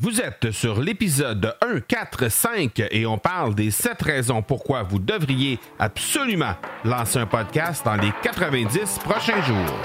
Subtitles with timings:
[0.00, 5.00] Vous êtes sur l'épisode 1, 4, 5 et on parle des 7 raisons pourquoi vous
[5.00, 9.82] devriez absolument lancer un podcast dans les 90 prochains jours.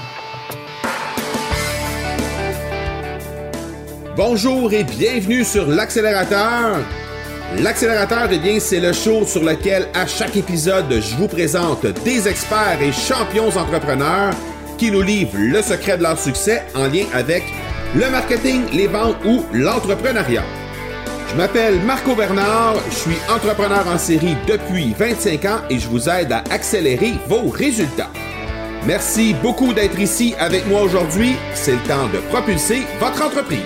[4.16, 6.78] Bonjour et bienvenue sur l'accélérateur.
[7.58, 12.28] L'accélérateur, eh bien, c'est le show sur lequel à chaque épisode, je vous présente des
[12.28, 14.32] experts et champions entrepreneurs
[14.78, 17.42] qui nous livrent le secret de leur succès en lien avec
[17.94, 20.42] le marketing, les ventes ou l'entrepreneuriat.
[21.30, 26.08] Je m'appelle Marco Bernard, je suis entrepreneur en série depuis 25 ans et je vous
[26.08, 28.10] aide à accélérer vos résultats.
[28.86, 31.36] Merci beaucoup d'être ici avec moi aujourd'hui.
[31.54, 33.60] C'est le temps de propulser votre entreprise.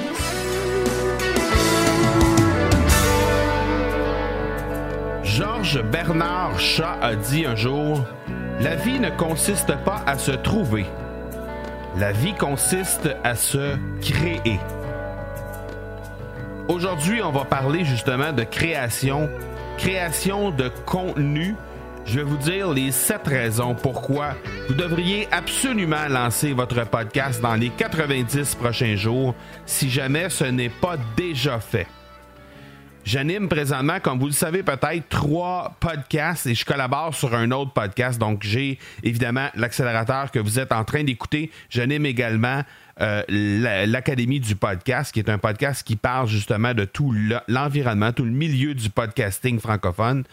[5.24, 8.04] Georges Bernard Shaw a dit un jour
[8.60, 10.87] La vie ne consiste pas à se trouver,
[11.97, 14.60] la vie consiste à se créer.
[16.69, 19.29] Aujourd'hui, on va parler justement de création,
[19.79, 21.54] création de contenu.
[22.04, 24.35] Je vais vous dire les sept raisons pourquoi
[24.68, 29.34] vous devriez absolument lancer votre podcast dans les 90 prochains jours
[29.66, 31.87] si jamais ce n'est pas déjà fait.
[33.09, 37.73] J'anime présentement, comme vous le savez peut-être, trois podcasts et je collabore sur un autre
[37.73, 38.18] podcast.
[38.18, 41.50] Donc, j'ai évidemment l'accélérateur que vous êtes en train d'écouter.
[41.70, 42.65] J'anime également
[43.00, 47.15] euh, l'Académie du podcast, qui est un podcast qui parle justement de tout
[47.48, 50.24] l'environnement, tout le milieu du podcasting francophone.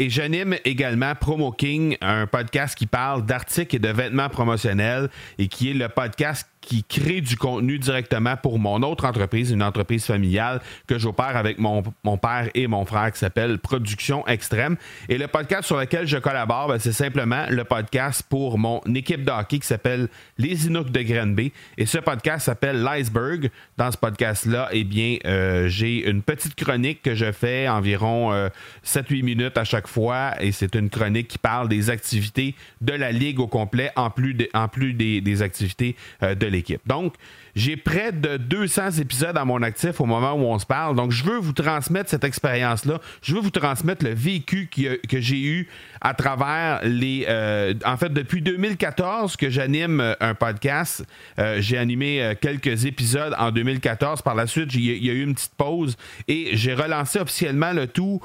[0.00, 5.46] Et j'anime également Promo King, un podcast qui parle d'articles et de vêtements promotionnels et
[5.46, 10.04] qui est le podcast qui crée du contenu directement pour mon autre entreprise, une entreprise
[10.04, 14.76] familiale que j'opère avec mon, mon, père et mon frère qui s'appelle Production Extrême.
[15.08, 19.24] Et le podcast sur lequel je collabore, ben, c'est simplement le podcast pour mon équipe
[19.24, 21.52] de hockey qui s'appelle Les Inuks de Granby.
[21.76, 23.50] Et ce podcast s'appelle L'iceberg.
[23.76, 28.32] Dans ce podcast-là, eh bien, euh, j'ai une petite chronique que je fais environ
[28.84, 30.32] 7-8 euh, minutes à chaque fois.
[30.40, 34.36] Et c'est une chronique qui parle des activités de la Ligue au complet, en plus,
[34.54, 36.57] en plus des, des activités euh, de l'équipe.
[36.86, 37.14] Donc,
[37.56, 40.94] j'ai près de 200 épisodes à mon actif au moment où on se parle.
[40.96, 43.00] Donc, je veux vous transmettre cette expérience-là.
[43.22, 45.68] Je veux vous transmettre le vécu que j'ai eu
[46.00, 47.26] à travers les...
[47.28, 51.04] Euh, en fait, depuis 2014 que j'anime euh, un podcast.
[51.38, 54.22] Euh, j'ai animé quelques épisodes en 2014.
[54.22, 55.96] Par la suite, il y, a eu une petite pause
[56.28, 58.20] et j'ai relancé officiellement le tout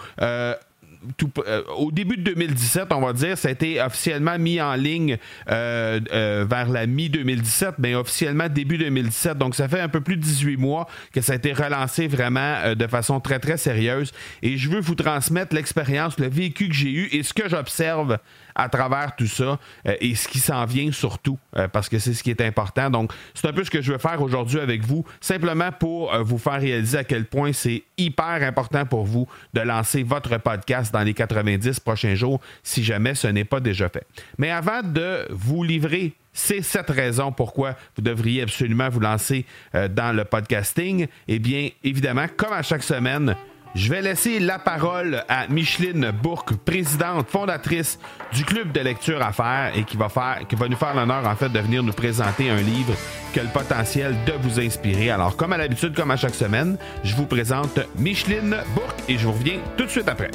[1.78, 5.18] au début de 2017, on va dire, ça a été officiellement mis en ligne
[5.50, 9.38] euh, euh, vers la mi-2017, mais officiellement début 2017.
[9.38, 12.74] Donc, ça fait un peu plus de 18 mois que ça a été relancé vraiment
[12.76, 14.12] de façon très, très sérieuse.
[14.42, 18.18] Et je veux vous transmettre l'expérience, le vécu que j'ai eu et ce que j'observe
[18.56, 22.14] à travers tout ça euh, et ce qui s'en vient surtout, euh, parce que c'est
[22.14, 22.90] ce qui est important.
[22.90, 26.24] Donc, c'est un peu ce que je veux faire aujourd'hui avec vous, simplement pour euh,
[26.24, 30.94] vous faire réaliser à quel point c'est hyper important pour vous de lancer votre podcast
[30.94, 34.06] dans les 90 prochains jours, si jamais ce n'est pas déjà fait.
[34.38, 39.46] Mais avant de vous livrer ces sept raisons pourquoi vous devriez absolument vous lancer
[39.92, 43.36] dans le podcasting, eh bien, évidemment, comme à chaque semaine,
[43.76, 47.98] je vais laisser la parole à Micheline Bourque, présidente, fondatrice
[48.32, 51.28] du club de lecture à faire et qui va, faire, qui va nous faire l'honneur
[51.28, 52.94] en fait de venir nous présenter un livre
[53.32, 55.10] qui a le potentiel de vous inspirer.
[55.10, 59.26] Alors, comme à l'habitude, comme à chaque semaine, je vous présente Micheline Bourque et je
[59.26, 60.32] vous reviens tout de suite après.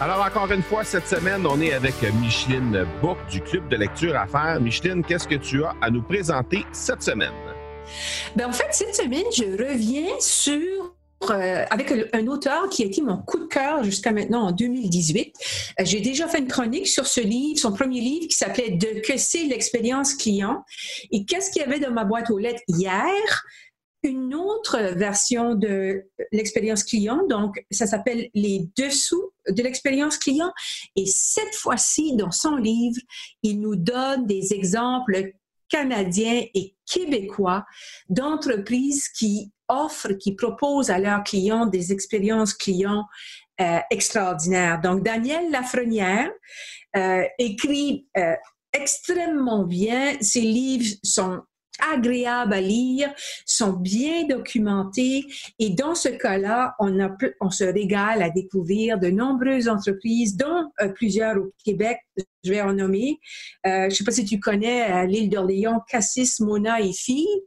[0.00, 4.16] Alors, encore une fois, cette semaine, on est avec Micheline Bourque du club de lecture
[4.16, 4.60] à faire.
[4.60, 7.32] Micheline, qu'est-ce que tu as à nous présenter cette semaine?
[8.34, 10.95] Ben, en fait, cette semaine, je reviens sur
[11.30, 15.34] euh, avec un auteur qui a été mon coup de cœur jusqu'à maintenant en 2018.
[15.80, 19.00] Euh, j'ai déjà fait une chronique sur ce livre, son premier livre qui s'appelait De
[19.00, 20.64] que c'est l'expérience client.
[21.10, 23.44] Et qu'est-ce qu'il y avait dans ma boîte aux lettres hier?
[24.02, 30.52] Une autre version de l'expérience client, donc ça s'appelle Les dessous de l'expérience client.
[30.94, 33.00] Et cette fois-ci, dans son livre,
[33.42, 35.32] il nous donne des exemples
[35.68, 37.64] canadiens et québécois
[38.08, 43.04] d'entreprises qui offrent, qui proposent à leurs clients des expériences clients
[43.58, 44.82] euh, extraordinaires.
[44.82, 46.30] Donc, Daniel Lafrenière
[46.94, 48.34] euh, écrit euh,
[48.74, 50.12] extrêmement bien.
[50.20, 51.40] Ses livres sont
[51.80, 53.10] agréables à lire,
[53.46, 55.24] sont bien documentés
[55.58, 61.52] et dans ce cas-là, on, se régale à découvrir de nombreuses entreprises, dont plusieurs au
[61.64, 61.98] Québec,
[62.44, 63.18] je vais en nommer.
[63.64, 67.42] je ne sais pas si tu connais l'île d'Orléans, Cassis, Mona et Filles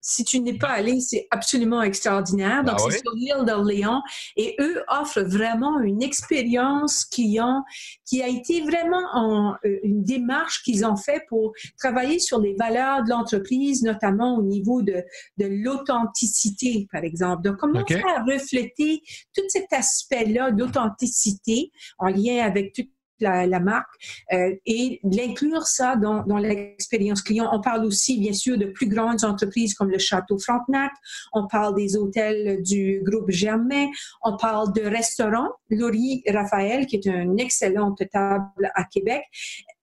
[0.00, 2.64] si tu n'es pas allé, c'est absolument extraordinaire.
[2.64, 4.00] Donc, ah c'est sur l'île de Léon.
[4.36, 7.62] Et eux offrent vraiment une expérience client
[8.06, 12.54] qui a été vraiment en, euh, une démarche qu'ils ont fait pour travailler sur les
[12.54, 15.02] valeurs de l'entreprise, notamment au niveau de,
[15.38, 17.42] de l'authenticité, par exemple.
[17.42, 19.02] Donc, comment faire refléter
[19.34, 22.90] tout cet aspect-là d'authenticité en lien avec toute
[23.20, 23.90] la, marque
[24.32, 27.48] euh, et l'inclure ça dans, dans l'expérience client.
[27.52, 30.92] On parle aussi, bien sûr, de plus grandes entreprises comme le Château Frontenac,
[31.32, 33.86] on parle des hôtels du groupe Germain,
[34.22, 39.22] on parle de restaurants, Laurie Raphaël, qui est une excellente table à Québec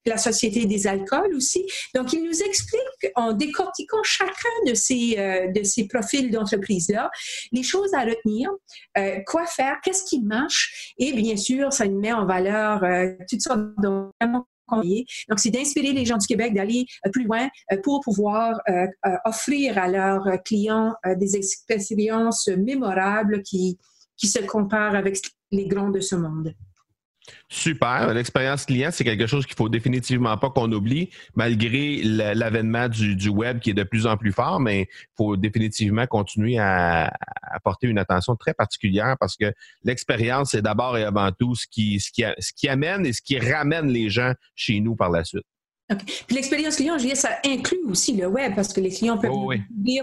[0.08, 1.66] la Société des alcools aussi.
[1.94, 7.10] Donc, il nous explique, en décortiquant chacun de ces, euh, de ces profils d'entreprise-là,
[7.52, 8.50] les choses à retenir,
[8.98, 13.10] euh, quoi faire, qu'est-ce qui marche, et bien sûr, ça nous met en valeur euh,
[13.30, 13.88] toutes sortes de
[15.30, 17.48] donc, c'est d'inspirer les gens du Québec d'aller plus loin
[17.84, 18.60] pour pouvoir
[19.24, 23.78] offrir à leurs clients des expériences mémorables qui,
[24.18, 25.20] qui se comparent avec
[25.52, 26.54] les grands de ce monde.
[27.50, 28.14] Super.
[28.14, 33.60] L'expérience client, c'est quelque chose qu'il faut définitivement pas qu'on oublie, malgré l'avènement du, web
[33.60, 37.14] qui est de plus en plus fort, mais il faut définitivement continuer à,
[37.44, 39.54] apporter une attention très particulière parce que
[39.84, 42.00] l'expérience, c'est d'abord et avant tout ce qui,
[42.68, 45.46] amène et ce qui ramène les gens chez nous par la suite.
[46.28, 49.32] Puis l'expérience client, je dirais, ça inclut aussi le web parce que les clients peuvent
[49.34, 49.54] oh,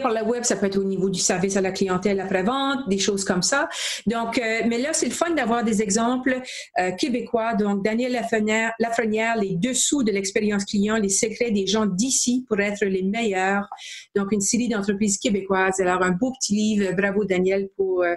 [0.01, 2.99] par le web, ça peut être au niveau du service à la clientèle après-vente, des
[2.99, 3.69] choses comme ça.
[4.07, 6.41] Donc, euh, mais là, c'est le fun d'avoir des exemples
[6.79, 7.55] euh, québécois.
[7.55, 12.85] Donc, Daniel Lafrenière, les dessous de l'expérience client, les secrets des gens d'ici pour être
[12.87, 13.69] les meilleurs.
[14.17, 15.81] Donc, une série d'entreprises québécoises.
[15.81, 16.93] Alors, un beau petit livre.
[16.97, 18.03] Bravo, Daniel, pour...
[18.03, 18.15] Euh,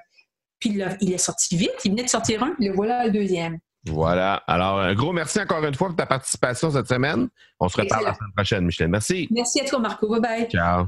[0.59, 1.75] puis il est sorti vite.
[1.85, 3.59] Il venait de sortir un, le voilà le deuxième.
[3.89, 4.35] Voilà.
[4.47, 7.27] Alors, un gros merci encore une fois pour ta participation cette semaine.
[7.59, 8.91] On se reparle la semaine prochaine, Micheline.
[8.91, 9.27] Merci.
[9.31, 10.09] Merci à toi, Marco.
[10.09, 10.49] Bye bye.
[10.49, 10.87] Ciao.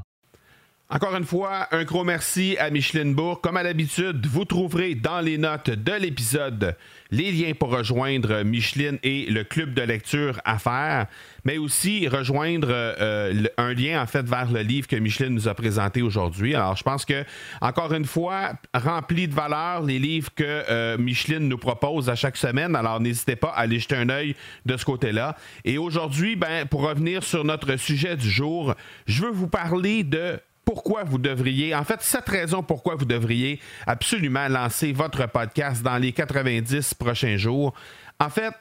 [0.91, 3.41] Encore une fois, un gros merci à Micheline Bourg.
[3.41, 6.75] Comme à l'habitude, vous trouverez dans les notes de l'épisode
[7.11, 11.05] les liens pour rejoindre Micheline et le club de lecture à faire,
[11.43, 15.53] mais aussi rejoindre euh, un lien en fait vers le livre que Micheline nous a
[15.53, 16.55] présenté aujourd'hui.
[16.55, 17.23] Alors, je pense que
[17.61, 22.37] encore une fois, rempli de valeur, les livres que euh, Micheline nous propose à chaque
[22.37, 22.75] semaine.
[22.75, 24.35] Alors, n'hésitez pas à aller jeter un œil
[24.65, 25.35] de ce côté-là.
[25.65, 28.73] Et aujourd'hui, ben, pour revenir sur notre sujet du jour,
[29.05, 30.39] je veux vous parler de
[30.69, 35.97] pourquoi vous devriez, en fait, cette raison pourquoi vous devriez absolument lancer votre podcast dans
[35.97, 37.73] les 90 prochains jours.
[38.19, 38.53] En fait,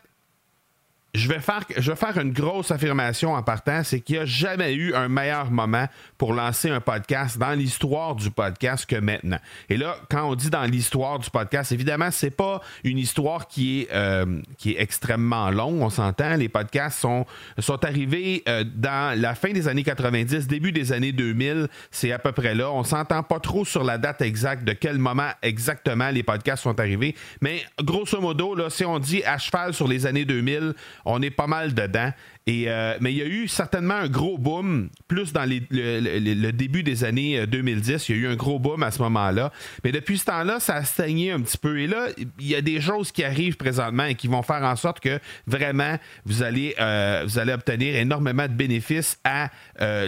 [1.14, 4.24] je vais, faire, je vais faire une grosse affirmation en partant, c'est qu'il n'y a
[4.26, 5.86] jamais eu un meilleur moment
[6.18, 9.38] pour lancer un podcast dans l'histoire du podcast que maintenant.
[9.70, 13.80] Et là, quand on dit dans l'histoire du podcast, évidemment, c'est pas une histoire qui
[13.80, 16.36] est, euh, qui est extrêmement longue, on s'entend.
[16.36, 17.24] Les podcasts sont,
[17.58, 22.18] sont arrivés euh, dans la fin des années 90, début des années 2000, c'est à
[22.18, 22.70] peu près là.
[22.70, 26.78] On s'entend pas trop sur la date exacte de quel moment exactement les podcasts sont
[26.78, 30.74] arrivés, mais grosso modo, là, si on dit à cheval sur les années 2000,
[31.08, 32.12] on est pas mal dedans.
[32.48, 37.04] Euh, mais il y a eu certainement un gros boom, plus dans le, début des
[37.04, 37.90] années 2010.
[37.90, 39.52] Euh, il y a eu un gros boom à ce moment-là.
[39.84, 41.78] Mais depuis ce temps-là, ça a stagné un petit peu.
[41.78, 42.06] Et là,
[42.38, 45.18] il y a des choses qui arrivent présentement et qui vont faire en sorte que
[45.46, 49.50] vraiment, vous allez, euh, vous allez obtenir énormément de bénéfices à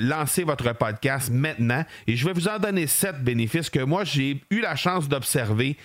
[0.01, 1.85] lancer votre podcast maintenant.
[2.07, 5.77] Et je vais vous en donner sept bénéfices que moi, j'ai eu la chance d'observer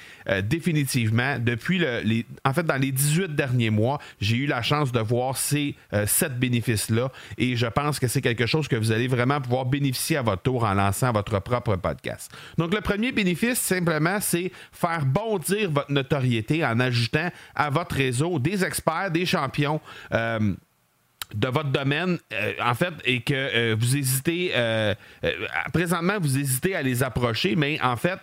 [0.43, 2.01] définitivement depuis le,
[2.43, 5.75] en fait, dans les 18 derniers mois, j'ai eu la chance de voir ces
[6.05, 7.11] sept bénéfices bénéfices-là.
[7.37, 10.43] Et je pense que c'est quelque chose que vous allez vraiment pouvoir bénéficier à votre
[10.43, 12.31] tour en lançant votre propre podcast.
[12.57, 18.39] Donc, le premier bénéfice, simplement, c'est faire bondir votre notoriété en ajoutant à votre réseau
[18.39, 19.81] des experts, des champions.
[20.13, 20.53] Euh,
[21.33, 24.51] de votre domaine, euh, en fait, et que euh, vous hésitez,
[25.73, 28.19] présentement, vous hésitez à les approcher, mais en fait,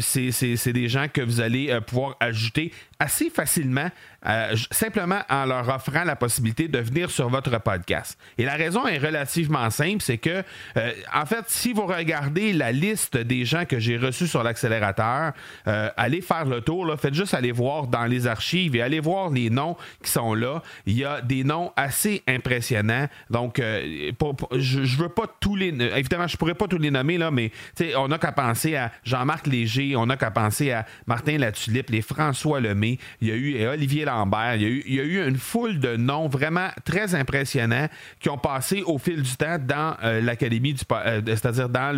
[0.00, 3.90] c'est des gens que vous allez pouvoir ajouter assez facilement
[4.26, 8.18] euh, simplement en leur offrant la possibilité de venir sur votre podcast.
[8.36, 10.42] Et la raison est relativement simple, c'est que,
[10.76, 15.34] euh, en fait, si vous regardez la liste des gens que j'ai reçus sur l'accélérateur,
[15.68, 18.98] euh, allez faire le tour, là, faites juste aller voir dans les archives et allez
[18.98, 20.62] voir les noms qui sont là.
[20.86, 23.06] Il y a des noms assez impressionnants.
[23.30, 25.68] Donc, je, ne veux pas tous les...
[25.68, 27.52] Évidemment, je pourrais pas tous les nommer, là, mais
[27.96, 32.02] on n'a qu'à penser à Jean-Marc Léger, on n'a qu'à penser à Martin Latulippe, les
[32.02, 34.07] François Lemay, il y a eu Olivier
[34.56, 37.88] Il y, a eu, une foule de noms vraiment très impressionnants
[38.20, 41.96] qui ont passé au fil du temps dans euh, l'académie, euh, c'est-à-dire dans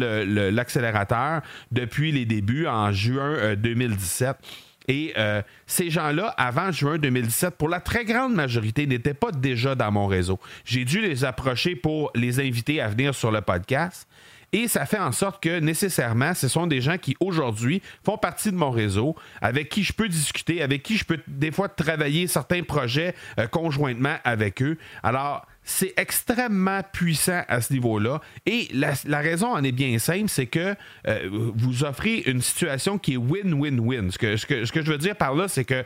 [0.52, 4.29] l'accélérateur depuis les débuts en juin 2017.
[4.29, 4.33] Euh,
[4.88, 5.14] Et
[5.67, 10.07] ces gens-là, avant juin 2017, pour la très grande majorité, n'étaient pas déjà dans mon
[10.07, 10.38] réseau.
[10.64, 14.09] J'ai dû les approcher pour les inviter à venir sur le podcast.
[14.52, 18.50] Et ça fait en sorte que nécessairement, ce sont des gens qui aujourd'hui font partie
[18.50, 22.26] de mon réseau, avec qui je peux discuter, avec qui je peux des fois travailler
[22.26, 24.76] certains projets euh, conjointement avec eux.
[25.02, 28.21] Alors, c'est extrêmement puissant à ce niveau-là.
[28.47, 30.75] Et la, raison en est bien simple, c'est que
[31.07, 34.11] euh, vous offrez une situation qui est win-win-win.
[34.11, 35.85] Ce que, je veux dire par là, c'est que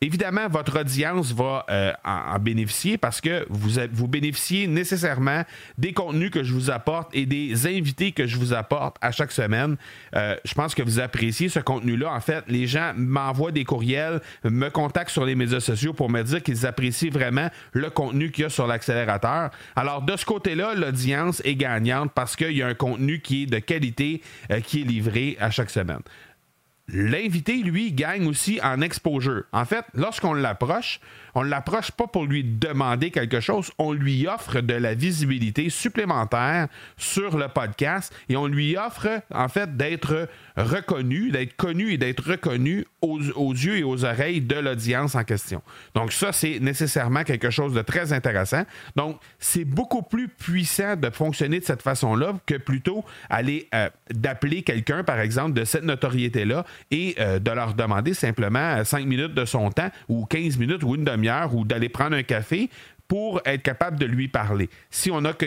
[0.00, 5.42] Évidemment, votre audience va euh, en, bénéficier parce que vous, vous bénéficiez nécessairement
[5.76, 9.32] des contenus que je vous apporte et des invités que je vous apporte à chaque
[9.32, 9.76] semaine.
[10.14, 12.12] Euh, je pense que vous appréciez ce contenu-là.
[12.12, 16.22] En fait, les gens m'envoient des courriels, me contactent sur les médias sociaux pour me
[16.22, 19.50] dire qu'ils apprécient vraiment le contenu qu'il y a sur l'accélérateur.
[19.74, 23.46] Alors, de ce côté-là, l'audience est gagnante parce qu'il y a un contenu qui est
[23.46, 26.02] de qualité euh, qui est livré à chaque semaine.
[26.90, 29.44] L'invité, lui, gagne aussi en exposure.
[29.52, 31.00] En fait, lorsqu'on l'approche,
[31.34, 35.68] on ne l'approche pas pour lui demander quelque chose, on lui offre de la visibilité
[35.70, 41.98] supplémentaire sur le podcast et on lui offre en fait d'être reconnu, d'être connu et
[41.98, 45.62] d'être reconnu aux, yeux et aux oreilles de l'audience en question.
[45.94, 48.64] Donc ça, c'est nécessairement quelque chose de très intéressant.
[48.96, 54.62] Donc c'est beaucoup plus puissant de fonctionner de cette façon-là que plutôt aller euh, d'appeler
[54.62, 59.44] quelqu'un, par exemple, de cette notoriété-là et euh, de leur demander simplement 5 minutes de
[59.44, 62.70] son temps ou 15 minutes ou une demi ou d'aller prendre un café
[63.08, 64.68] pour être capable de lui parler.
[64.90, 65.46] Si on n'a que,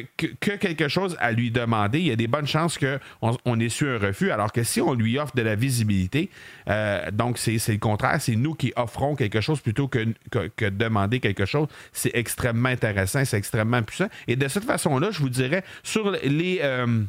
[0.56, 3.88] quelque chose à lui demander, il y a des bonnes chances qu'on on ait su
[3.88, 6.32] un refus, alors que si on lui offre de la visibilité,
[6.68, 11.20] euh, donc c'est le contraire, c'est nous qui offrons quelque chose plutôt que, que, demander
[11.20, 11.68] quelque chose.
[11.94, 14.08] C'est extrêmement intéressant, c'est extrêmement puissant.
[14.28, 16.60] Et de cette façon-là, je vous dirais, sur les...
[16.64, 17.04] Euh,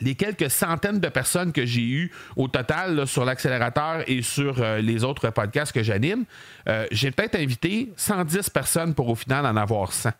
[0.00, 4.78] les quelques centaines de personnes que j'ai eues au total sur l'accélérateur et sur euh,
[4.78, 6.24] les autres podcasts que j'anime,
[6.68, 10.10] euh, j'ai peut-être invité 110 personnes pour au final en avoir 100.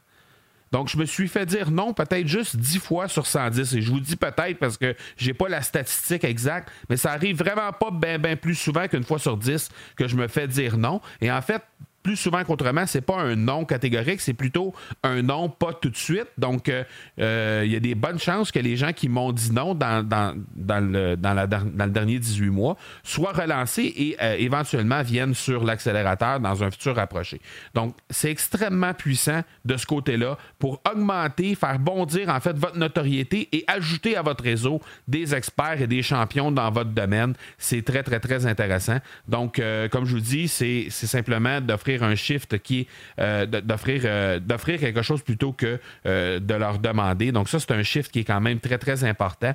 [0.73, 3.75] Donc, je me suis fait dire non, peut-être juste 10 fois sur 110.
[3.75, 7.38] Et je vous dis peut-être parce que j'ai pas la statistique exacte, mais ça arrive
[7.38, 10.76] vraiment pas bien ben plus souvent qu'une fois sur 10 que je me fais dire
[10.76, 11.00] non.
[11.21, 11.62] Et en fait,
[12.04, 15.96] plus souvent qu'autrement, c'est pas un non catégorique, c'est plutôt un non pas tout de
[15.96, 16.28] suite.
[16.37, 16.84] Donc, euh,
[17.18, 20.06] euh, il y a des bonnes chances que les gens qui m'ont dit non dans,
[20.06, 25.32] dans, le, dans, la, dans, le dernier 18 mois soient relancés et euh, éventuellement viennent
[25.32, 27.40] sur l'accélérateur dans un futur rapproché.
[27.73, 33.49] Donc, c'est extrêmement puissant de ce côté-là pour augmenter, faire bondir en fait votre notoriété
[33.52, 37.32] et ajouter à votre réseau des experts et des champions dans votre domaine.
[37.56, 38.99] C'est très, très, très intéressant.
[39.26, 39.58] Donc,
[39.90, 42.86] comme je vous dis, c'est simplement d'offrir un shift qui est
[43.18, 47.32] euh, d'offrir, euh, d'offrir quelque chose plutôt que euh, de leur demander.
[47.32, 49.54] Donc ça, c'est un shift qui est quand même très, très important.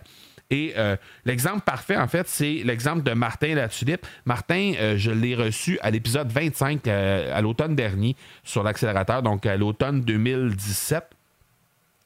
[0.51, 0.73] Et
[1.25, 4.03] l'exemple parfait, en fait, c'est l'exemple de Martin Latulippe.
[4.25, 10.01] Martin, je l'ai reçu à l'épisode 25 à l'automne dernier sur l'accélérateur, donc à l'automne
[10.01, 11.18] 2017.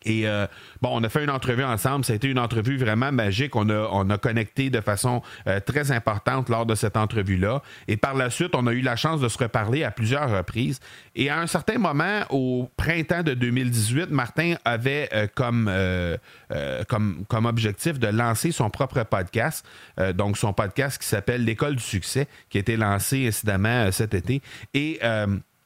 [0.05, 0.48] Et euh,
[0.81, 2.05] bon, on a fait une entrevue ensemble.
[2.05, 3.55] Ça a été une entrevue vraiment magique.
[3.55, 7.62] On a, on a connecté de façon euh, très importante lors de cette entrevue-là.
[7.88, 10.79] Et par la suite, on a eu la chance de se reparler à plusieurs reprises.
[11.15, 15.72] Et à un certain moment, au printemps de 2018, Martin avait euh, comme,
[16.88, 19.65] comme, comme objectif de lancer son propre podcast.
[20.15, 24.41] donc, son podcast qui s'appelle L'École du succès, qui a été lancé incidemment cet été.
[24.74, 25.00] Et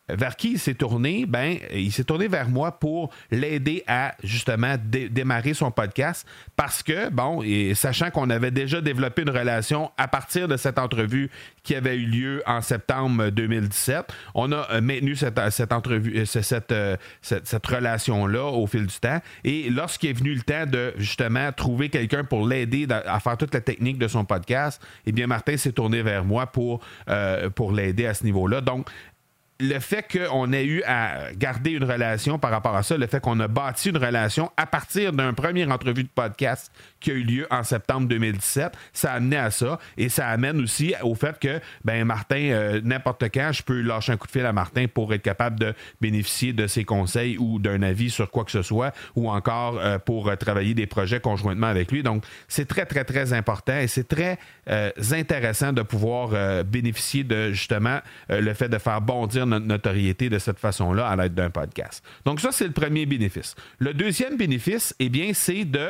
[0.09, 1.25] vers qui il s'est tourné?
[1.25, 7.09] Ben, il s'est tourné vers moi pour l'aider à justement démarrer son podcast parce que,
[7.09, 11.29] bon, et sachant qu'on avait déjà développé une relation à partir de cette entrevue
[11.63, 15.37] qui avait eu lieu en septembre 2017, on a euh, maintenu cette,
[15.71, 19.19] entrevue, euh, cette, euh, cette, cette relation-là au fil du temps.
[19.43, 23.53] Et lorsqu'il est venu le temps de justement trouver quelqu'un pour l'aider à faire toute
[23.53, 26.81] la technique de son podcast, eh bien, Martin s'est tourné vers moi pour,
[27.55, 28.61] pour l'aider à ce niveau-là.
[28.61, 28.87] Donc,
[29.59, 33.19] le fait qu'on ait eu à garder une relation par rapport à ça, le fait
[33.19, 37.23] qu'on a bâti une relation à partir d'un premier entrevue de podcast qui a eu
[37.23, 41.39] lieu en septembre 2017, ça a amené à ça et ça amène aussi au fait
[41.39, 44.85] que ben Martin euh, n'importe quand je peux lâcher un coup de fil à Martin
[44.87, 48.61] pour être capable de bénéficier de ses conseils ou d'un avis sur quoi que ce
[48.61, 52.03] soit ou encore euh, pour euh, travailler des projets conjointement avec lui.
[52.03, 54.37] Donc c'est très très très important et c'est très
[55.11, 57.99] intéressant de pouvoir bénéficier de justement
[58.29, 62.03] le fait de faire bondir notre notoriété de cette façon-là à l'aide d'un podcast.
[62.25, 63.55] Donc ça, c'est le premier bénéfice.
[63.79, 65.89] Le deuxième bénéfice, eh bien, c'est de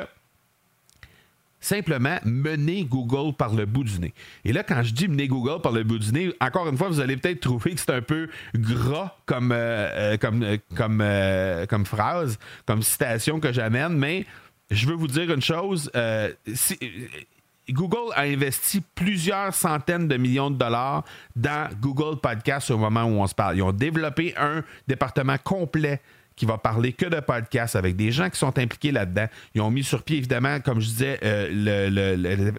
[1.60, 4.14] simplement mener Google par le bout du nez.
[4.46, 6.88] Et là, quand je dis mener Google par le bout du nez, encore une fois,
[6.90, 12.82] vous allez peut-être trouver que c'est un peu gras comme, euh, euh, euh, phrase, comme
[12.82, 14.26] citation que j'amène, mais
[14.70, 15.92] je veux vous dire une chose.
[17.70, 21.04] Google a investi plusieurs centaines de millions de dollars
[21.36, 23.58] dans Google Podcast au moment où on se parle.
[23.58, 26.02] Ils ont développé un département complet
[26.38, 29.28] qui va parler que de podcasts avec des gens qui sont impliqués là-dedans.
[29.56, 31.90] Ils ont mis sur pied, évidemment, comme je disais, le,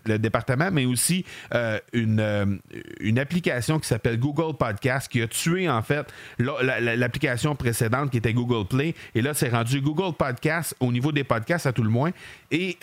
[0.05, 1.25] le, département, mais aussi
[1.93, 2.61] une,
[3.01, 8.35] une application qui s'appelle Google Podcast qui a tué, en fait, l'application précédente qui était
[8.35, 8.95] Google Play.
[9.15, 12.11] Et là, c'est rendu Google Podcast au niveau des podcasts à tout le moins.
[12.51, 12.77] Et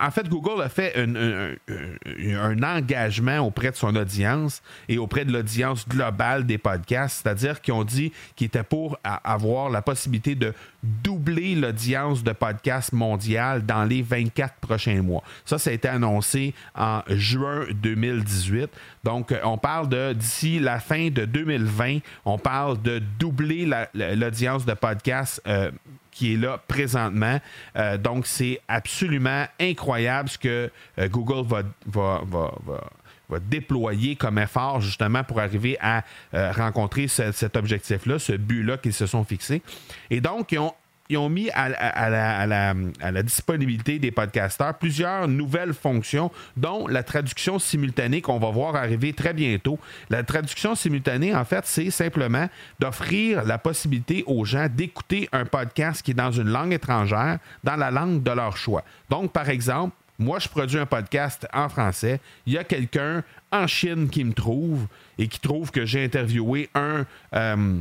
[0.00, 5.88] en fait, Google a fait un, engagement auprès de son audience et auprès de l'audience
[5.88, 11.54] globale des podcasts, c'est-à-dire qu'ils ont dit qu'ils étaient pour avoir la possibilité de doubler
[11.54, 15.22] l'audience de podcasts mondial dans les 24 prochains mois.
[15.44, 18.70] Ça, ça a été annoncé en juin 2018.
[19.02, 24.74] Donc, on parle de d'ici la fin de 2020, on parle de doubler l'audience de
[24.74, 25.42] podcasts.
[25.46, 25.70] Euh,
[26.14, 27.40] qui est là présentement.
[27.76, 34.80] Euh, donc, c'est absolument incroyable ce que euh, Google va, va, va, déployer comme effort
[34.80, 36.04] justement pour arriver à
[36.34, 39.60] euh, rencontrer cet objectif-là, ce but-là qu'ils se sont fixés.
[40.08, 40.72] Et donc, ils ont
[41.08, 48.22] ils ont mis à, la, disponibilité des podcasteurs plusieurs nouvelles fonctions, dont la traduction simultanée
[48.22, 49.78] qu'on va voir arriver très bientôt.
[50.08, 52.48] La traduction simultanée, en fait, c'est simplement
[52.80, 57.76] d'offrir la possibilité aux gens d'écouter un podcast qui est dans une langue étrangère, dans
[57.76, 58.84] la langue de leur choix.
[59.10, 62.20] Donc, par exemple, moi, je produis un podcast en français.
[62.46, 64.86] Il y a quelqu'un en Chine qui me trouve
[65.18, 67.04] et qui trouve que j'ai interviewé un...
[67.34, 67.80] Euh,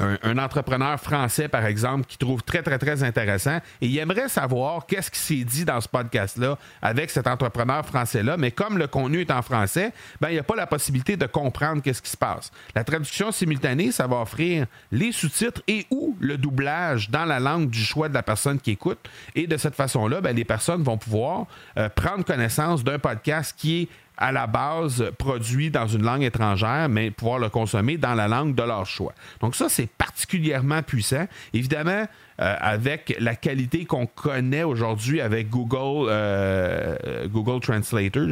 [0.00, 4.86] un, entrepreneur français, par exemple, qui trouve très, très, très intéressant et il aimerait savoir
[4.86, 9.20] qu'est-ce qui s'est dit dans ce podcast-là avec cet entrepreneur français-là, mais comme le contenu
[9.20, 12.16] est en français, ben, il n'y a pas la possibilité de comprendre qu'est-ce qui se
[12.16, 12.50] passe.
[12.74, 17.70] La traduction simultanée, ça va offrir les sous-titres et ou le doublage dans la langue
[17.70, 18.98] du choix de la personne qui écoute.
[19.34, 23.82] Et de cette façon-là, ben, les personnes vont pouvoir euh, prendre connaissance d'un podcast qui
[23.82, 23.88] est
[24.20, 28.54] à la base produit dans une langue étrangère, mais pouvoir le consommer dans la langue
[28.54, 29.14] de leur choix.
[29.40, 31.26] Donc ça, c'est particulièrement puissant.
[31.54, 32.04] Évidemment,
[32.40, 38.22] avec la qualité qu'on connaît aujourd'hui avec Google, euh, Google Translator,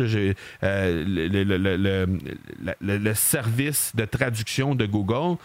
[0.62, 1.04] euh,
[2.80, 5.36] le, service de traduction de Google,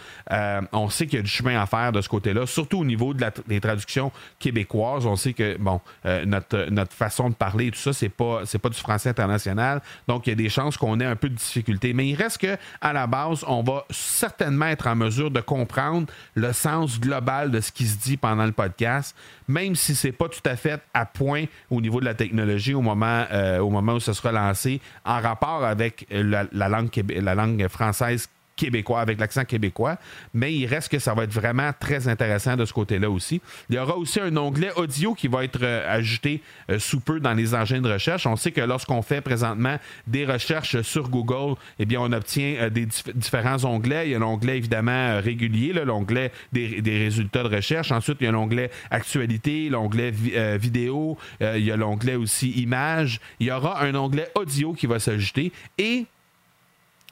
[0.72, 3.14] on sait qu'il y a du chemin à faire de ce côté-là, surtout au niveau
[3.14, 5.06] des traductions québécoises.
[5.06, 5.82] On sait que bon,
[6.26, 10.30] notre, façon de parler et tout ça, c'est pas pas du français international, donc il
[10.30, 11.94] y a des chances qu'on ait un peu de difficulté.
[11.94, 16.08] Mais il reste que à la base, on va certainement être en mesure de comprendre
[16.36, 19.16] le sens global de ce qui se dit pendant le podcast,
[19.48, 22.82] même si c'est pas tout à fait à point au niveau de la technologie au
[22.82, 29.02] moment, euh, où ça sera lancé, en rapport avec la, langue, la langue française québécois,
[29.02, 29.98] avec l'accent québécois,
[30.34, 33.42] mais il reste que ça va être vraiment très intéressant de ce côté-là aussi.
[33.70, 37.20] Il y aura aussi un onglet audio qui va être euh, ajouté euh, sous peu
[37.20, 38.28] dans les engins de recherche.
[38.28, 42.70] On sait que lorsqu'on fait présentement des recherches sur Google, eh bien, on obtient euh,
[42.70, 44.08] des différents onglets.
[44.08, 47.92] Il y a l'onglet évidemment régulier, l'onglet des, résultats de recherche.
[47.92, 50.12] Ensuite, il y a l'onglet actualité, l'onglet
[50.58, 53.20] vidéo, il y a l'onglet aussi images.
[53.40, 56.06] Il y aura un onglet audio qui va s'ajouter et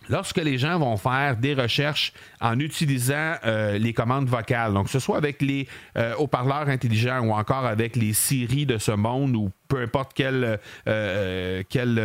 [0.09, 4.91] lorsque les gens vont faire des recherches en utilisant euh, les commandes vocales, donc que
[4.91, 9.35] ce soit avec les euh, haut-parleurs intelligents ou encore avec les Siri de ce monde
[9.35, 11.95] ou peu importe quel, euh, quel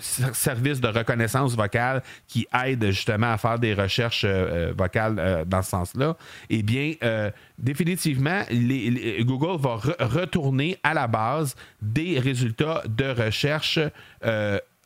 [0.00, 6.16] service de reconnaissance vocale qui aide justement à faire des recherches vocales dans ce sens-là,
[6.48, 6.92] eh bien,
[7.58, 8.42] définitivement,
[9.22, 13.80] Google va retourner à la base des résultats de recherche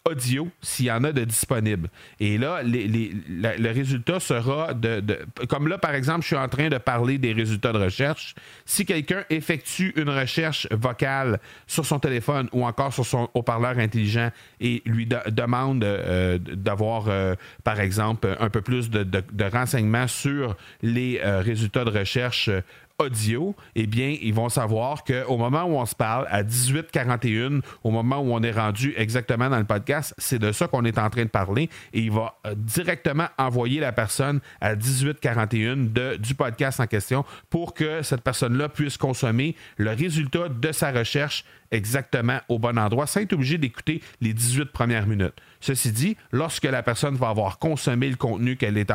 [0.06, 1.88] audio s'il y en a de disponibles.
[2.20, 5.02] Et là, le résultat sera de,
[5.48, 8.34] Comme là, par exemple, je suis en train de parler des résultats de recherche.
[8.64, 14.30] Si quelqu'un effectue une recherche vocale sur son téléphone ou encore sur son haut-parleur intelligent
[14.60, 21.20] et lui demande euh, d'avoir, euh, par exemple, un peu plus de, renseignements sur les
[21.22, 22.50] euh, résultats de recherche
[22.98, 27.90] audio, eh bien, ils vont savoir qu'au moment où on se parle, à 18h41, au
[27.90, 31.10] moment où on est rendu exactement dans le podcast, c'est de ça qu'on est en
[31.10, 31.68] train de parler.
[31.92, 37.74] Et il va euh, directement envoyer la personne à 18h41 du podcast en question pour
[37.74, 43.20] que cette personne-là puisse consommer le résultat de sa recherche exactement au bon endroit sans
[43.20, 45.34] être obligé d'écouter les 18 premières minutes.
[45.60, 48.90] Ceci dit, lorsque la personne va avoir consommé le contenu qu'elle est,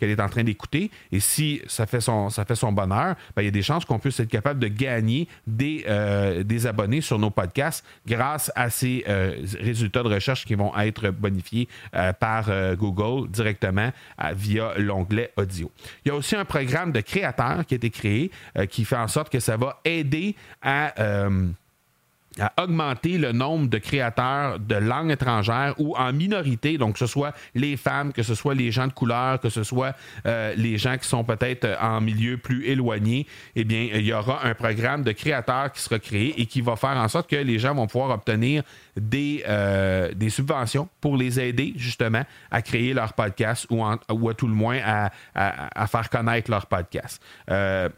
[0.00, 3.46] est en train d'écouter, et si ça fait son, ça fait son bonheur, ben, il
[3.46, 7.18] y a des chances qu'on puisse être capable de gagner des, euh, des abonnés sur
[7.18, 12.44] nos podcasts grâce à ces euh, résultats de recherche qui vont être bonifiés euh, par
[12.76, 13.90] Google directement
[14.34, 15.70] via l'onglet audio.
[16.04, 18.30] Il y a aussi un programme de créateur qui a été créé
[18.70, 20.94] qui fait en sorte que ça va aider à
[22.40, 27.06] à augmenter le nombre de créateurs de langues étrangères ou en minorité, donc que ce
[27.06, 29.94] soit les femmes, que ce soit les gens de couleur, que ce soit
[30.26, 34.44] euh, les gens qui sont peut-être en milieu plus éloigné, eh bien, il y aura
[34.44, 37.58] un programme de créateurs qui sera créé et qui va faire en sorte que les
[37.58, 38.62] gens vont pouvoir obtenir
[38.96, 44.34] des, euh, des subventions pour les aider justement à créer leur podcast ou, ou à
[44.34, 47.22] tout le moins à, à, faire connaître leur podcast.
[47.50, 47.88] Euh,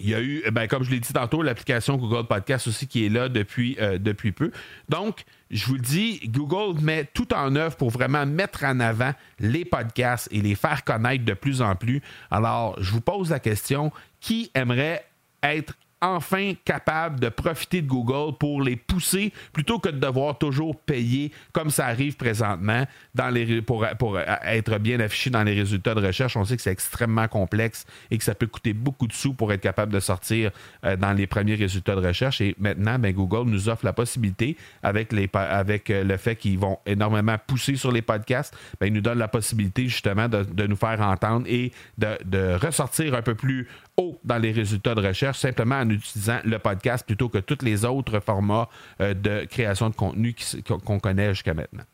[0.00, 3.06] il y a eu, ben, comme je l'ai dit tantôt, l'application Google Podcast aussi qui
[3.06, 4.50] est là depuis, euh, depuis peu.
[4.88, 9.12] Donc, je vous le dis, Google met tout en œuvre pour vraiment mettre en avant
[9.38, 12.00] les podcasts et les faire connaître de plus en plus.
[12.30, 15.04] Alors, je vous pose la question, qui aimerait
[15.42, 20.76] être enfin capable de profiter de Google pour les pousser plutôt que de devoir toujours
[20.76, 22.84] payer comme ça arrive présentement
[23.14, 26.36] dans les, pour, pour être bien affiché dans les résultats de recherche.
[26.36, 29.52] On sait que c'est extrêmement complexe et que ça peut coûter beaucoup de sous pour
[29.52, 30.50] être capable de sortir
[30.84, 32.40] euh, dans les premiers résultats de recherche.
[32.40, 36.58] Et maintenant, ben, Google nous offre la possibilité, avec, les, avec euh, le fait qu'ils
[36.58, 40.76] vont énormément pousser sur les podcasts, ben, ils nous donnent la possibilité justement de, nous
[40.76, 45.76] faire entendre et de ressortir un peu plus haut dans les résultats de recherche simplement
[45.76, 48.68] en utilisant le podcast plutôt que tous les autres formats
[49.00, 50.34] euh, de création de contenu
[50.68, 51.84] qu'on connaît jusqu'à maintenant.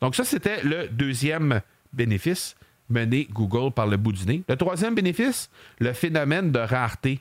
[0.00, 1.60] Donc ça, c'était le deuxième
[1.92, 2.56] bénéfice
[2.88, 4.42] mené Google par le bout du nez.
[4.48, 7.20] Le troisième bénéfice, le phénomène de rareté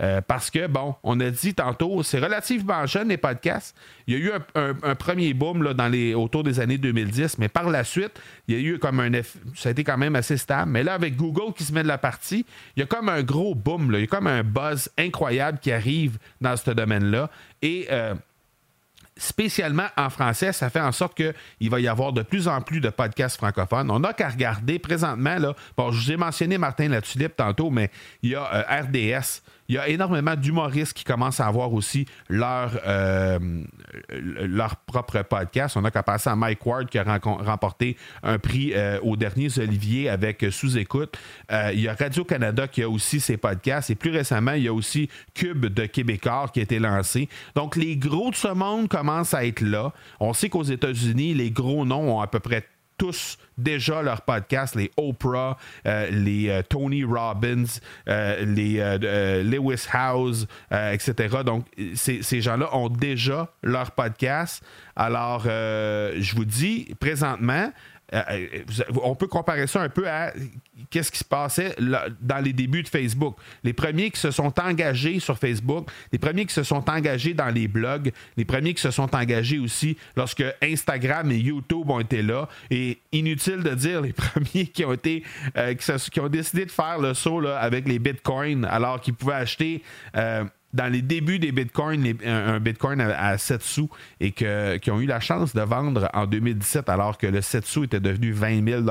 [0.00, 3.76] euh, parce que, bon, on a dit tantôt, c'est relativement jeune les podcasts.
[4.06, 7.48] Il y a eu un, premier boom là, dans les, autour des années 2010, mais
[7.48, 9.12] par la suite, il y a eu comme un
[9.54, 10.72] ça a été quand même assez stable.
[10.72, 12.44] Mais là, avec Google qui se met de la partie,
[12.76, 13.98] il y a comme un gros boom, là.
[13.98, 17.30] il y a comme un buzz incroyable qui arrive dans ce domaine-là.
[17.62, 18.14] Et euh,
[19.16, 22.80] spécialement en français, ça fait en sorte qu'il va y avoir de plus en plus
[22.80, 23.90] de podcasts francophones.
[23.90, 27.90] On n'a qu'à regarder présentement, là, bon, je vous ai mentionné Martin Latulippe tantôt, mais
[28.22, 32.06] il y a euh, RDS il y a énormément d'humoristes qui commencent à avoir aussi
[32.28, 33.38] leur, euh,
[34.10, 35.76] leur propre podcast.
[35.76, 39.58] On a qu'à passer à Mike Ward qui a remporté un prix euh, aux derniers
[39.58, 41.16] Olivier avec Sous-Écoute.
[41.50, 43.90] Euh, il y a Radio-Canada qui a aussi ses podcasts.
[43.90, 47.28] Et plus récemment, il y a aussi Cube de Québécois qui a été lancé.
[47.54, 49.92] Donc, les gros de ce monde commencent à être là.
[50.20, 54.74] On sait qu'aux États-Unis, les gros noms ont à peu près tous déjà leur podcast,
[54.74, 57.64] les Oprah, euh, les euh, Tony Robbins,
[58.08, 61.38] euh, les Lewis House, etc.
[61.44, 64.62] Donc, ces gens-là ont déjà leur podcast.
[64.96, 67.70] Alors, je vous dis, présentement,
[69.02, 70.32] on peut comparer ça un peu à
[70.90, 71.74] qu'est-ce qui se passait
[72.20, 73.36] dans les débuts de Facebook.
[73.62, 77.48] Les premiers qui se sont engagés sur Facebook, les premiers qui se sont engagés dans
[77.48, 82.22] les blogs, les premiers qui se sont engagés aussi lorsque Instagram et YouTube ont été
[82.22, 82.48] là.
[82.70, 85.24] Et inutile de dire les premiers qui ont été
[85.56, 89.82] euh, qui, ont décidé de faire le saut avec les bitcoins alors qu'ils pouvaient acheter
[90.74, 93.88] dans les débuts des bitcoins, un, bitcoin à, 7 sous
[94.20, 97.64] et que, qui ont eu la chance de vendre en 2017 alors que le 7
[97.64, 98.82] sous était devenu 20 000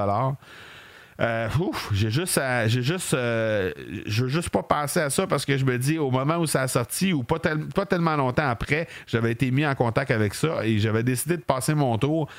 [1.20, 1.50] euh,
[1.92, 3.72] j'ai juste, j'ai juste, euh,
[4.06, 6.48] je veux juste pas penser à ça parce que je me dis au moment où
[6.48, 7.40] ça a sorti ou pas,
[7.76, 11.44] pas tellement longtemps après, j'avais été mis en contact avec ça et j'avais décidé de
[11.44, 12.30] passer mon tour.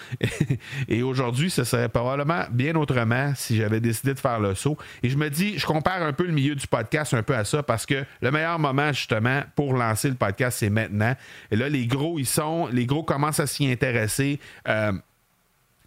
[0.88, 4.76] et aujourd'hui, ce serait probablement bien autrement si j'avais décidé de faire le saut.
[5.02, 7.44] Et je me dis, je compare un peu le milieu du podcast un peu à
[7.44, 11.14] ça parce que le meilleur moment justement pour lancer le podcast, c'est maintenant.
[11.50, 14.40] Et là, les gros, ils sont, les gros commencent à s'y intéresser.
[14.68, 14.92] Euh,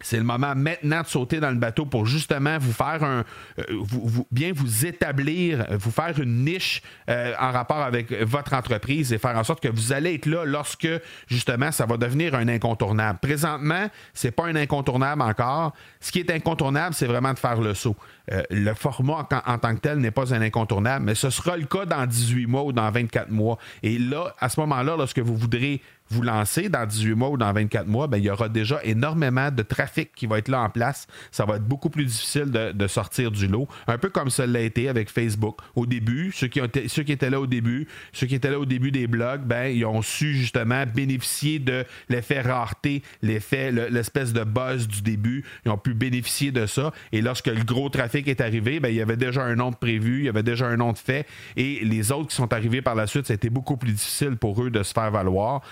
[0.00, 3.24] c'est le moment maintenant de sauter dans le bateau pour justement vous faire un.
[3.58, 3.82] Euh,
[4.30, 9.36] bien vous établir, vous faire une niche euh, en rapport avec votre entreprise et faire
[9.36, 10.88] en sorte que vous allez être là lorsque
[11.26, 13.18] justement ça va devenir un incontournable.
[13.20, 15.74] Présentement, c'est pas un incontournable encore.
[16.00, 17.96] Ce qui est incontournable, c'est vraiment de faire le saut.
[18.30, 21.64] Euh, le format en, tant que tel n'est pas un incontournable, mais ce sera le
[21.64, 23.58] cas dans 18 mois ou dans 24 mois.
[23.82, 27.52] Et là, à ce moment-là, lorsque vous voudrez vous lancer dans 18 mois ou dans
[27.52, 30.70] 24 mois, ben, il y aura déjà énormément de trafic qui va être là en
[30.70, 31.06] place.
[31.30, 33.68] Ça va être beaucoup plus difficile de, sortir du lot.
[33.86, 35.58] Un peu comme ça l'a été avec Facebook.
[35.76, 38.58] Au début, ceux qui, ont ceux qui étaient là au début, ceux qui étaient là
[38.58, 44.32] au début des blogs, ben, ils ont su justement bénéficier de l'effet rareté, l'effet, l'espèce
[44.32, 45.44] de buzz du début.
[45.66, 46.92] Ils ont pu bénéficier de ça.
[47.12, 49.76] Et lorsque le gros trafic est arrivé, ben, il y avait déjà un nom de
[49.76, 51.26] prévu, il y avait déjà un nom de fait.
[51.56, 54.36] Et les autres qui sont arrivés par la suite, ça a été beaucoup plus difficile
[54.36, 55.62] pour eux de se faire valoir.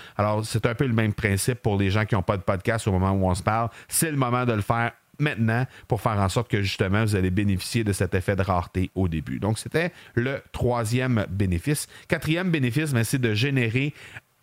[0.43, 2.91] C'est un peu le même principe pour les gens qui n'ont pas de podcast au
[2.91, 3.69] moment où on se parle.
[3.87, 7.31] C'est le moment de le faire maintenant pour faire en sorte que justement vous allez
[7.31, 9.39] bénéficier de cet effet de rareté au début.
[9.39, 11.87] Donc c'était le troisième bénéfice.
[12.07, 13.93] Quatrième bénéfice, ben, c'est de générer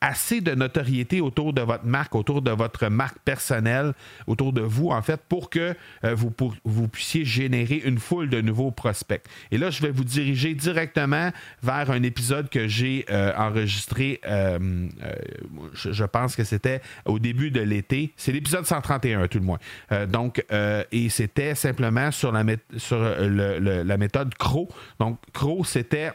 [0.05, 3.95] assez de notoriété autour de votre marque, autour de votre marque personnelle,
[4.27, 8.71] autour de vous, en fait, pour que euh, vous, puissiez générer une foule de nouveaux
[8.71, 9.25] prospects.
[9.51, 11.31] Et là, je vais vous diriger directement
[11.63, 14.89] vers un épisode que j'ai euh, enregistré, euh,
[15.73, 18.13] je, pense que c'était au début de l'été.
[18.17, 19.59] C'est l'épisode 131, tout le moins.
[20.07, 20.45] donc,
[20.93, 22.45] et c'était simplement sur la,
[22.77, 24.69] sur la méthode CRO.
[24.99, 26.13] Donc, CRO, c'était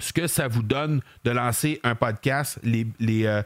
[0.00, 3.42] ce que ça vous donne de lancer un podcast, les, les, euh,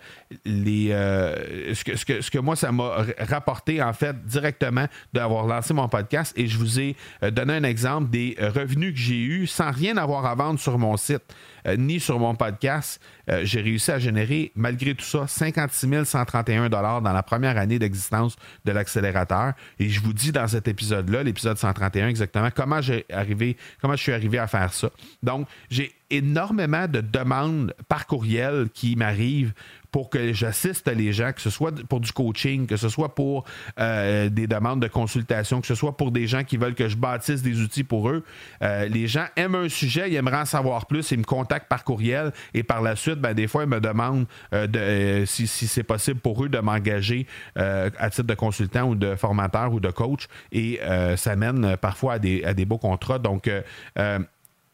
[0.47, 5.47] euh, ce, que, ce, que, ce, que, moi, ça m'a rapporté, en fait, directement d'avoir
[5.47, 6.33] lancé mon podcast.
[6.37, 9.97] Et je vous ai euh, donné un exemple des revenus que j'ai eus sans rien
[9.97, 11.23] avoir à vendre sur mon site.
[11.67, 13.01] Euh, ni sur mon podcast.
[13.31, 18.37] Euh, j'ai réussi à générer, malgré tout ça, 56 131 dans la première année d'existence
[18.65, 19.55] de l'accélérateur.
[19.79, 24.03] Et je vous dis dans cet épisode-là, l'épisode 131, exactement comment j'ai arrivé, comment je
[24.03, 24.91] suis arrivé à faire ça.
[25.23, 29.55] Donc, j'ai énormément de demandes par courriel qui m'arrivent
[29.95, 33.45] pour que j'assiste les gens, que ce soit pour du coaching, que ce soit pour
[33.79, 36.97] euh, des demandes de consultation, que ce soit pour des gens qui veulent que je
[36.97, 38.25] bâtisse des outils pour eux.
[38.63, 41.85] Euh, les gens aiment un sujet, ils aimeraient en savoir plus, ils me contactent par
[41.85, 45.85] courriel et par la suite, ben, des fois, ils me demandent euh, de, si, c'est
[45.85, 50.27] possible pour eux de m'engager à titre de consultant ou de formateur ou de coach
[50.51, 50.81] et
[51.17, 53.21] ça mène parfois à des, à des beaux contrats.
[53.21, 53.49] Donc,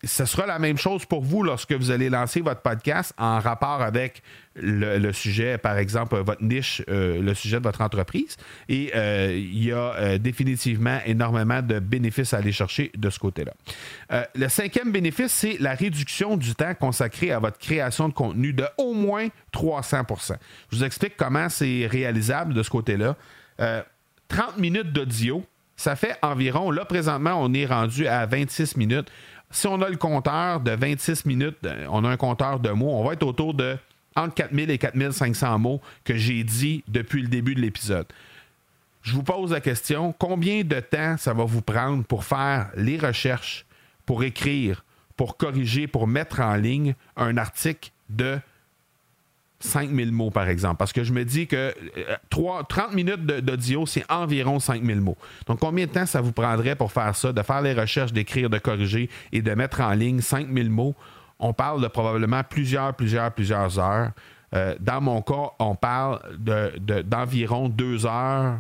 [0.02, 3.82] ce sera la même chose pour vous lorsque vous allez lancer votre podcast en rapport
[3.82, 4.22] avec
[4.54, 8.36] le, sujet, par exemple, votre niche, euh, le sujet de votre entreprise.
[8.68, 13.18] Et euh, il y a euh, définitivement énormément de bénéfices à aller chercher de ce
[13.18, 13.52] côté-là.
[14.34, 18.64] le cinquième bénéfice, c'est la réduction du temps consacré à votre création de contenu de
[18.78, 20.34] au moins 300%
[20.70, 23.16] Je vous explique comment c'est réalisable de ce côté-là.
[24.28, 25.44] 30 minutes d'audio,
[25.80, 29.10] ça fait environ, là présentement, on est rendu à 26 minutes
[29.50, 32.90] si on a le compteur de 26 minutes, euh, on a un compteur de mots,
[32.90, 33.76] on va être autour de
[34.16, 38.06] entre 4000 et 4500 mots que j'ai dit depuis le début de l'épisode.
[39.02, 42.98] Je vous pose la question, combien de temps ça va vous prendre pour faire les
[42.98, 43.64] recherches,
[44.04, 44.84] pour écrire,
[45.16, 48.38] pour corriger, pour mettre en ligne un article de
[49.61, 50.77] 5000 mots, par exemple.
[50.77, 51.75] Parce que je me dis que
[52.31, 55.16] 3, euh, 30 minutes d'audio, c'est environ 5000 mots.
[55.46, 58.51] Donc, combien de temps ça vous prendrait pour faire ça, de faire les recherches, d'écrire,
[58.51, 60.94] de corriger et de mettre en ligne 5000 mots?
[61.38, 64.11] On parle de probablement plusieurs, plusieurs, plusieurs heures.
[64.55, 68.59] Euh, dans mon cas, on parle d'environ de, deux heures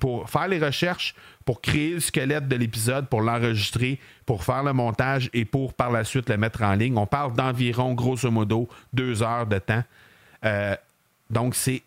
[0.00, 4.72] pour, faire les recherches, pour créer le squelette de l'épisode, pour l'enregistrer, pour faire le
[4.72, 6.96] montage et pour par la suite le mettre en ligne.
[6.96, 9.84] On parle d'environ, grosso modo, deux heures de temps.
[10.44, 10.74] Euh,
[11.28, 11.82] donc, c'est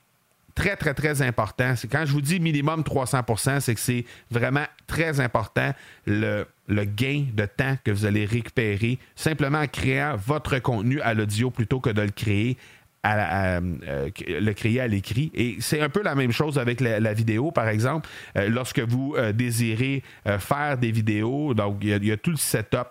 [0.54, 1.73] très, très, très important.
[1.91, 5.73] Quand je vous dis minimum 300% c'est que c'est vraiment très important
[6.06, 11.13] le, le, gain de temps que vous allez récupérer simplement en créant votre contenu à
[11.13, 12.58] l'audio plutôt que de le créer
[13.05, 15.31] à, euh, le créer à l'écrit.
[15.33, 18.09] Et c'est un peu la même chose avec la, vidéo, par exemple.
[18.35, 20.03] Euh, lorsque vous euh, désirez
[20.39, 22.87] faire des vidéos, donc il y, a tout le setup.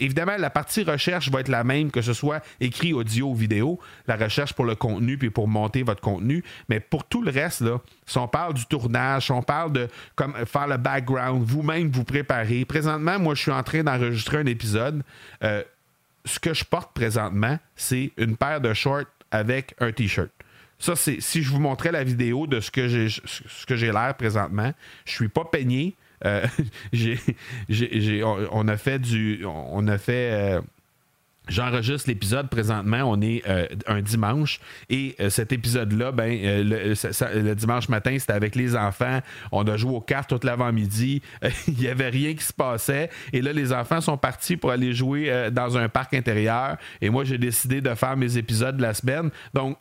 [0.00, 3.80] Évidemment, la partie recherche va être la même que ce soit écrit, audio ou vidéo,
[4.06, 6.44] la recherche pour le contenu puis pour monter votre contenu.
[6.68, 9.88] Mais pour tout le reste, là, si on parle du tournage, si on parle de
[10.14, 12.64] comme, faire le background, vous-même vous préparer.
[12.64, 15.02] Présentement, moi, je suis en train d'enregistrer un épisode.
[15.42, 20.30] ce que je porte présentement, c'est une paire de shorts avec un T-shirt.
[20.78, 23.90] Ça, c'est si je vous montrais la vidéo de ce que j'ai ce que j'ai
[23.90, 24.72] l'air présentement,
[25.04, 25.96] je suis pas peigné.
[26.24, 26.46] Euh,
[28.52, 29.44] on, a fait du.
[29.44, 30.30] On a fait.
[30.32, 30.60] Euh,
[31.48, 38.16] J'enregistre l'épisode présentement, on est euh, un dimanche et cet épisode-là, ben, le, dimanche matin,
[38.18, 39.20] c'était avec les enfants.
[39.52, 41.22] On a joué aux cartes tout l'avant-midi.
[41.68, 43.10] Il n'y avait rien qui se passait.
[43.32, 46.76] Et là, les enfants sont partis pour aller jouer dans un parc intérieur.
[47.00, 49.30] Et moi, j'ai décidé de faire mes épisodes de la semaine.
[49.54, 49.78] Donc,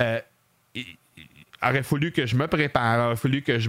[0.00, 0.20] euh,
[1.62, 3.68] aurait fallu que je me prépare, aurait fallu que je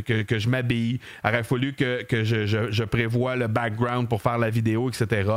[0.00, 4.50] que, je m'habille, aurait fallu que, que je, je, prévois le background pour faire la
[4.50, 5.30] vidéo, etc.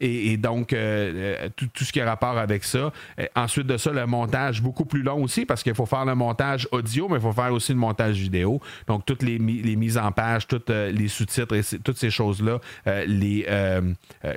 [0.00, 2.92] Et, donc euh, euh, tout, tout, ce qui a rapport avec ça.
[3.34, 6.68] ensuite de ça, le montage beaucoup plus long aussi parce qu'il faut faire le montage
[6.70, 8.60] audio, mais il faut faire aussi le montage vidéo.
[8.86, 12.60] Donc toutes les, les mises en page, toutes euh, les sous-titres, et toutes ces choses-là,
[13.06, 13.46] les,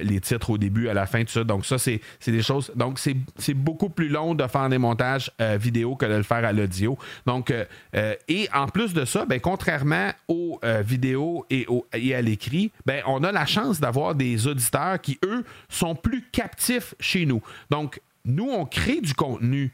[0.02, 1.44] les titres au début, à la fin, tout ça.
[1.44, 2.72] Donc ça, c'est des choses.
[2.76, 6.52] Donc c'est beaucoup plus long de faire des montages vidéo que de le faire à
[6.52, 6.98] l'audio.
[7.26, 11.66] Donc, euh, euh, et en plus de ça, ben, contrairement aux euh, vidéos et,
[12.14, 16.96] à l'écrit, ben, on a la chance d'avoir des auditeurs qui, eux, sont plus captifs
[17.00, 17.42] chez nous.
[17.70, 19.74] Donc, nous, on crée du contenu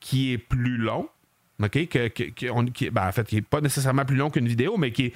[0.00, 1.08] qui est plus long,
[1.62, 1.88] OK?
[1.88, 5.12] qui, ben, en fait, qui n'est pas nécessairement plus long qu'une vidéo, mais qui,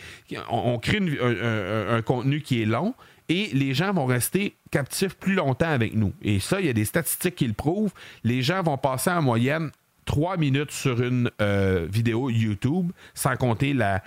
[0.51, 2.94] on, crée un, contenu qui est long
[3.29, 6.12] et les gens vont rester captifs plus longtemps avec nous.
[6.23, 7.92] Et ça, il y a des statistiques qui le prouvent.
[8.25, 9.71] Les gens vont passer en moyenne
[10.09, 14.03] trois minutes sur une euh, vidéo YouTube, sans compter la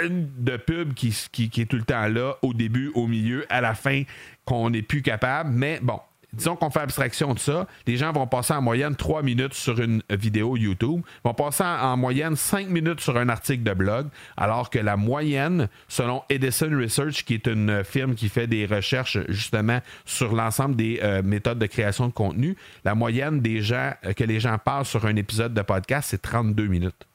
[0.00, 3.74] de pub qui, qui, est tout le temps là, au début, au milieu, à la
[3.74, 4.02] fin,
[4.44, 5.50] qu'on n'est plus capable.
[5.50, 6.00] Mais bon,
[6.34, 9.80] disons qu'on fait abstraction de ça, les gens vont passer en moyenne 3 minutes sur
[9.80, 14.70] une vidéo YouTube, vont passer en, moyenne 5 minutes sur un article de blog, alors
[14.70, 19.80] que la moyenne, selon Edison Research, qui est une firme qui fait des recherches justement
[20.04, 24.24] sur l'ensemble des euh, méthodes de création de contenu, la moyenne des gens euh, que
[24.24, 27.06] les gens passent sur un épisode de podcast, c'est 32 minutes.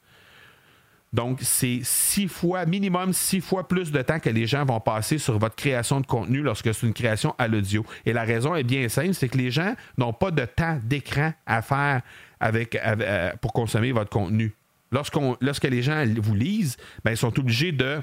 [1.12, 5.18] Donc, c'est six fois, minimum six fois plus de temps que les gens vont passer
[5.18, 7.84] sur votre création de contenu lorsque c'est une création à l'audio.
[8.06, 11.32] Et la raison est bien simple, c'est que les gens n'ont pas de temps d'écran
[11.46, 12.02] à faire
[12.42, 14.54] euh, pour consommer votre contenu.
[14.92, 18.00] Lorsque les gens vous lisent, ben, ils sont obligés de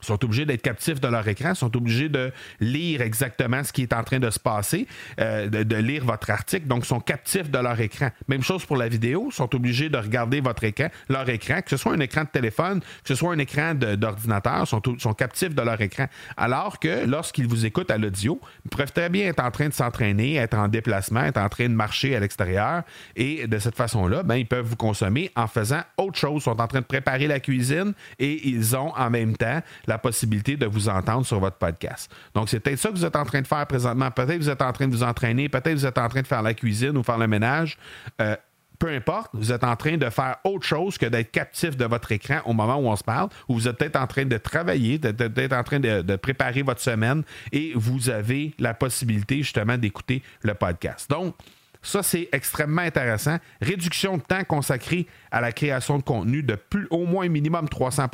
[0.00, 3.92] sont obligés d'être captifs de leur écran, sont obligés de lire exactement ce qui est
[3.92, 4.86] en train de se passer,
[5.20, 8.10] euh, de, lire votre article, donc sont captifs de leur écran.
[8.28, 11.76] Même chose pour la vidéo, sont obligés de regarder votre écran, leur écran, que ce
[11.76, 15.62] soit un écran de téléphone, que ce soit un écran d'ordinateur, sont, sont captifs de
[15.62, 16.06] leur écran.
[16.36, 19.74] Alors que lorsqu'ils vous écoutent à l'audio, ils peuvent très bien être en train de
[19.74, 22.82] s'entraîner, être en déplacement, être en train de marcher à l'extérieur,
[23.16, 26.66] et de cette façon-là, ben, ils peuvent vous consommer en faisant autre chose, sont en
[26.66, 30.88] train de préparer la cuisine et ils ont en même temps la possibilité de vous
[30.88, 32.10] entendre sur votre podcast.
[32.34, 34.10] Donc, c'est peut-être ça que vous êtes en train de faire présentement.
[34.10, 36.22] Peut-être que vous êtes en train de vous entraîner, peut-être que vous êtes en train
[36.22, 37.76] de faire la cuisine ou faire le ménage.
[38.20, 38.36] Euh,
[38.78, 42.10] peu importe, vous êtes en train de faire autre chose que d'être captif de votre
[42.12, 44.96] écran au moment où on se parle, ou vous êtes peut-être en train de travailler,
[44.96, 47.22] d'être en train de, de, préparer votre semaine
[47.52, 51.10] et vous avez la possibilité justement d'écouter le podcast.
[51.10, 51.34] Donc,
[51.82, 53.38] ça, c'est extrêmement intéressant.
[53.60, 58.08] Réduction de temps consacré à la création de contenu de plus, au moins minimum 300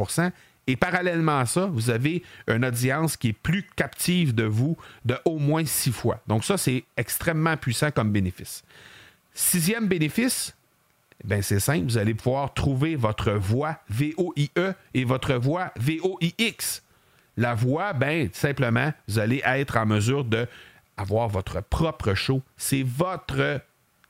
[0.67, 5.17] et parallèlement à ça, vous avez une audience qui est plus captive de vous de
[5.25, 6.21] au moins six fois.
[6.27, 8.65] Donc ça, c'est extrêmement puissant comme bénéfice.
[9.33, 10.57] Sixième bénéfice,
[11.25, 16.83] ben c'est simple, vous allez pouvoir trouver votre voix VOIE et votre voix VOIX.
[17.37, 20.47] La voix, ben simplement, vous allez être en mesure de
[20.97, 22.43] avoir votre propre show.
[22.57, 23.61] C'est votre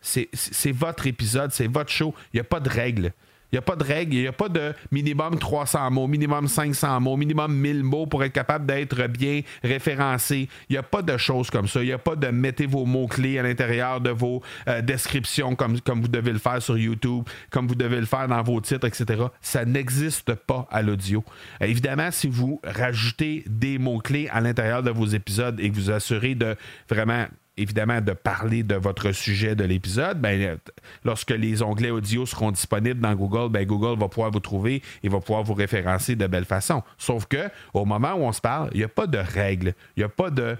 [0.00, 2.14] c'est votre épisode, c'est votre show.
[2.32, 3.12] Il n'y a pas de règles.
[3.52, 6.48] Il n'y a pas de règle, il n'y a pas de minimum 300 mots, minimum
[6.48, 10.48] 500 mots, minimum 1000 mots pour être capable d'être bien référencé.
[10.68, 11.82] Il n'y a pas de choses comme ça.
[11.82, 15.80] Il n'y a pas de mettez vos mots-clés à l'intérieur de vos euh, descriptions comme,
[15.80, 18.86] comme vous devez le faire sur YouTube, comme vous devez le faire dans vos titres,
[18.86, 19.24] etc.
[19.40, 21.24] Ça n'existe pas à l'audio.
[21.60, 26.34] évidemment, si vous rajoutez des mots-clés à l'intérieur de vos épisodes et que vous assurez
[26.34, 26.56] de
[26.88, 30.58] vraiment évidemment de parler de votre sujet de l'épisode, ben,
[31.04, 35.08] lorsque les onglets audio seront disponibles dans Google, ben, Google va pouvoir vous trouver et
[35.08, 36.82] va pouvoir vous référencer de belle façon.
[36.98, 40.00] Sauf que au moment où on se parle, il n'y a pas de règles, il
[40.00, 40.56] n'y a pas de,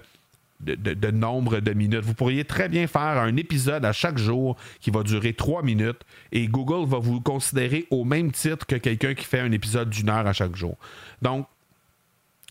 [0.59, 2.03] de, nombre de minutes.
[2.03, 6.01] Vous pourriez très bien faire un épisode à chaque jour qui va durer trois minutes
[6.31, 10.09] et Google va vous considérer au même titre que quelqu'un qui fait un épisode d'une
[10.09, 10.77] heure à chaque jour.
[11.21, 11.47] Donc,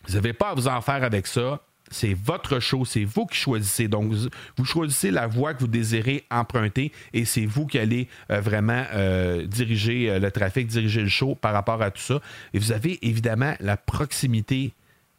[0.06, 1.60] vous n'avez pas à vous en faire avec ça
[1.96, 3.88] c'est votre show, c'est vous qui choisissez.
[3.88, 4.12] Donc,
[4.56, 8.84] vous choisissez la voie que vous désirez emprunter et c'est vous qui allez euh, vraiment
[8.92, 12.20] euh, diriger euh, le trafic, diriger le show par rapport à tout ça.
[12.52, 14.72] Et vous avez évidemment la proximité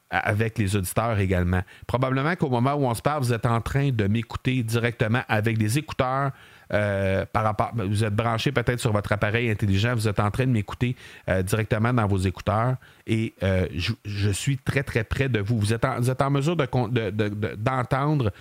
[0.10, 1.64] avec les auditeurs également.
[1.86, 5.58] Probablement qu'au moment où on se parle, vous êtes en train de m'écouter directement avec
[5.58, 6.32] des écouteurs
[6.74, 10.46] euh, par rapport, vous êtes branché peut-être sur votre appareil intelligent, vous êtes en train
[10.46, 10.96] de m'écouter
[11.30, 12.76] euh, directement dans vos écouteurs
[13.06, 13.68] et euh,
[14.06, 15.58] je, suis très très près de vous.
[15.58, 18.32] Vous êtes en, êtes en mesure d'entendre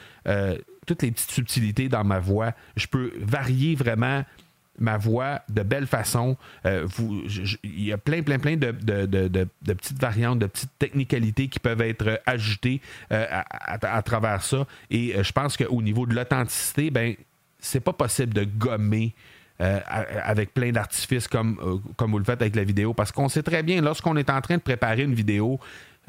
[0.86, 2.52] toutes les petites subtilités dans ma voix.
[2.76, 4.24] Je peux varier vraiment
[4.78, 6.36] ma voix de belle façon.
[6.64, 8.72] il y a plein, plein, plein de,
[9.72, 14.66] petites variantes, de petites technicalités qui peuvent être ajoutées à, travers ça.
[14.90, 17.14] Et je pense qu'au niveau de l'authenticité, ben,
[17.66, 19.14] c'est pas possible de gommer
[19.60, 19.80] euh,
[20.22, 22.92] avec plein d'artifices comme, euh, comme vous le faites avec la vidéo.
[22.92, 25.58] Parce qu'on sait très bien, lorsqu'on est en train de préparer une vidéo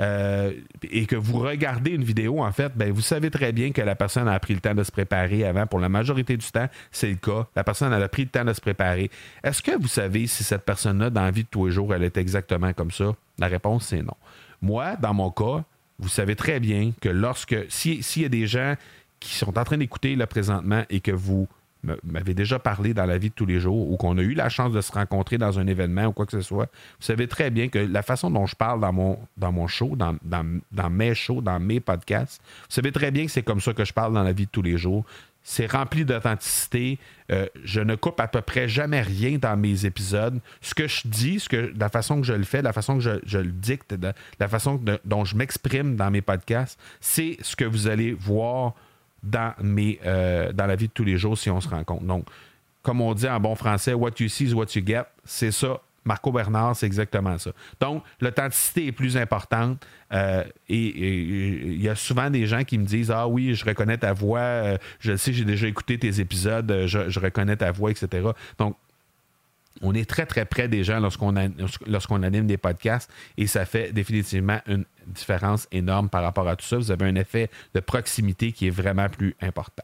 [0.01, 0.51] euh,
[0.83, 3.95] et que vous regardez une vidéo, en fait, ben, vous savez très bien que la
[3.95, 5.65] personne a pris le temps de se préparer avant.
[5.65, 7.47] Pour la majorité du temps, c'est le cas.
[7.55, 9.09] La personne a pris le temps de se préparer.
[9.41, 12.03] Est-ce que vous savez si cette personne-là, dans la vie de tous les jours, elle
[12.03, 13.15] est exactement comme ça?
[13.39, 14.17] La réponse, c'est non.
[14.61, 15.63] Moi, dans mon cas,
[15.99, 18.75] vous savez très bien que lorsque, s'il y a des gens
[19.19, 21.47] qui sont en train d'écouter là présentement et que vous
[22.03, 24.49] m'avez déjà parlé dans la vie de tous les jours ou qu'on a eu la
[24.49, 26.65] chance de se rencontrer dans un événement ou quoi que ce soit,
[26.99, 29.95] vous savez très bien que la façon dont je parle dans mon, dans mon show,
[29.95, 33.73] dans, dans, mes shows, dans mes podcasts, vous savez très bien que c'est comme ça
[33.73, 35.05] que je parle dans la vie de tous les jours.
[35.43, 36.99] c'est rempli d'authenticité.
[37.31, 40.39] Euh, je ne coupe à peu près jamais rien dans mes épisodes.
[40.61, 43.21] Ce que je dis, ce que, la façon que je le fais, la façon que
[43.23, 43.95] je, le dicte,
[44.39, 48.73] la façon dont je m'exprime dans mes podcasts, c'est ce que vous allez voir
[49.27, 52.03] dans, mes, euh, dans la vie de tous les jours si on se rencontre.
[52.03, 52.25] Donc,
[52.81, 55.03] comme on dit en bon français, what you see is what you get.
[55.25, 57.51] C'est ça Marco Bernard, c'est exactement ça.
[57.81, 59.85] Donc, l'authenticité est plus importante.
[60.13, 63.97] Euh, et il y a souvent des gens qui me disent Ah oui, je reconnais
[63.97, 67.91] ta voix, euh, je sais, j'ai déjà écouté tes épisodes, euh, je, reconnais ta voix,
[67.91, 68.29] etc.
[68.57, 68.77] Donc,
[69.81, 71.35] on est très, très près des gens lorsqu'on,
[72.23, 76.77] anime des podcasts et ça fait définitivement une différence énorme par rapport à tout ça.
[76.77, 79.83] Vous avez un effet de proximité qui est vraiment plus important.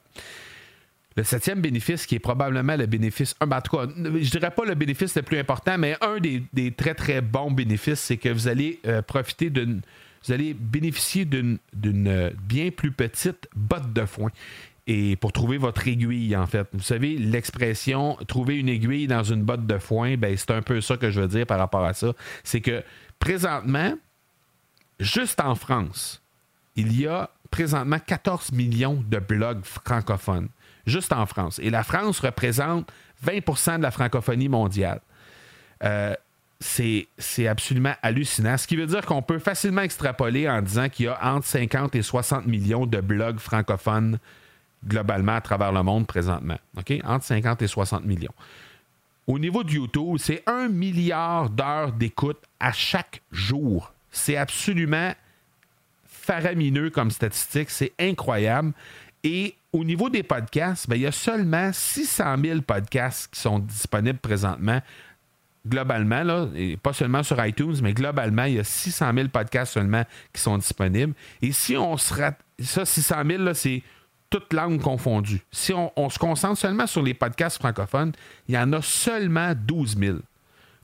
[1.15, 4.65] Le septième bénéfice, qui est probablement le bénéfice, ben, en tout cas, je dirais pas
[4.65, 8.47] le bénéfice le plus important, mais un des, très très bons bénéfices, c'est que vous
[8.47, 9.81] allez euh, profiter d'une,
[10.25, 14.31] vous allez bénéficier d'une, d'une bien plus petite botte de foin.
[14.85, 16.67] Et pour trouver votre aiguille, en fait.
[16.73, 20.81] Vous savez, l'expression trouver une aiguille dans une botte de foin, ben, c'est un peu
[20.81, 22.13] ça que je veux dire par rapport à ça.
[22.43, 22.83] C'est que
[23.17, 23.93] présentement,
[24.99, 26.21] juste en France,
[26.75, 30.49] il y a présentement 14 millions de blogs francophones
[30.85, 31.59] juste en France.
[31.59, 32.91] Et la France représente
[33.25, 34.99] 20% de la francophonie mondiale.
[35.83, 36.13] Euh,
[36.59, 38.57] c'est absolument hallucinant.
[38.57, 41.95] Ce qui veut dire qu'on peut facilement extrapoler en disant qu'il y a entre 50
[41.95, 44.17] et 60 millions de blogs francophones
[44.87, 46.57] globalement à travers le monde présentement.
[47.03, 48.33] Entre 50 et 60 millions.
[49.25, 53.93] Au niveau de YouTube, c'est un milliard d'heures d'écoute à chaque jour.
[54.11, 55.13] C'est absolument
[56.05, 57.69] faramineux comme statistique.
[57.69, 58.73] C'est incroyable.
[59.23, 63.59] Et au niveau des podcasts, ben, il y a seulement 600 000 podcasts qui sont
[63.59, 64.81] disponibles présentement.
[65.65, 70.03] Globalement, et pas seulement sur iTunes, mais globalement, il y a 600 000 podcasts seulement
[70.33, 71.13] qui sont disponibles.
[71.41, 73.81] Et si on se rate, ça, 600 000, c'est
[74.33, 75.41] toute langue confondue.
[75.51, 78.13] Si on, se concentre seulement sur les podcasts francophones,
[78.47, 80.17] il y en a seulement 12 000.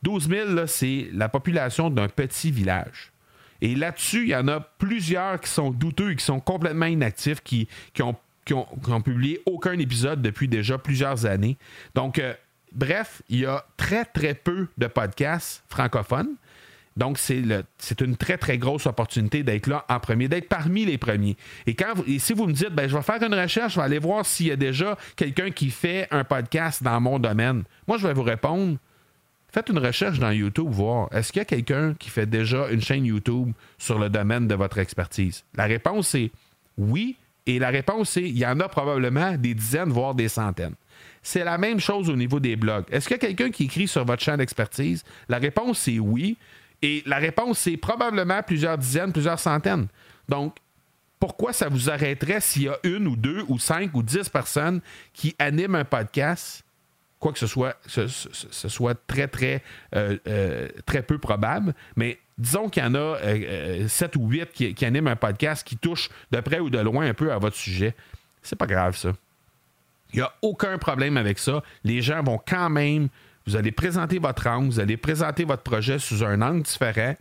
[0.03, 3.11] 12 000, c'est la population d'un petit village.
[3.59, 7.41] Et là-dessus, il y en a plusieurs qui sont douteux et qui sont complètement inactifs,
[7.41, 8.03] qui, qui
[9.03, 11.57] publié aucun épisode depuis déjà plusieurs années.
[11.95, 12.35] Donc, euh,
[12.71, 16.35] bref, il y a très, très peu de podcasts francophones.
[16.97, 21.37] Donc, c'est une très, très grosse opportunité d'être là en premier, d'être parmi les premiers.
[21.65, 23.99] Et, quand si vous me dites, ben, je vais faire une recherche, je vais aller
[23.99, 28.07] voir s'il y a déjà quelqu'un qui fait un podcast dans mon domaine, moi, je
[28.07, 28.77] vais vous répondre,
[29.51, 32.81] faites une recherche dans YouTube, voir, est-ce qu'il y a quelqu'un qui fait déjà une
[32.81, 35.45] chaîne YouTube sur le domaine de votre expertise?
[35.55, 36.31] La réponse est
[36.77, 37.15] oui,
[37.45, 40.75] et la réponse, c'est il y en a probablement des dizaines, voire des centaines.
[41.23, 42.85] C'est la même chose au niveau des blogs.
[42.91, 45.03] Est-ce qu'il y a quelqu'un qui écrit sur votre champ d'expertise?
[45.27, 46.37] La réponse, c'est oui.
[46.81, 49.87] Et la réponse, c'est probablement plusieurs dizaines, plusieurs centaines.
[50.27, 50.55] Donc,
[51.19, 54.79] pourquoi ça vous arrêterait s'il y a une ou deux ou cinq ou dix personnes
[55.13, 56.63] qui animent un podcast
[57.19, 58.07] quoi que ce soit, ce,
[58.69, 59.61] soit très, très,
[59.95, 64.49] euh, euh, très peu probable, mais disons qu'il y en a euh, sept ou huit
[64.51, 67.57] qui, animent un podcast qui touche de près ou de loin un peu à votre
[67.57, 67.93] sujet.
[68.41, 69.11] C'est pas grave, ça.
[70.13, 71.61] Il n'y a aucun problème avec ça.
[71.83, 73.09] Les gens vont quand même.
[73.49, 77.15] Vous allez présenter votre angle, vous allez présenter votre projet sous un angle différent.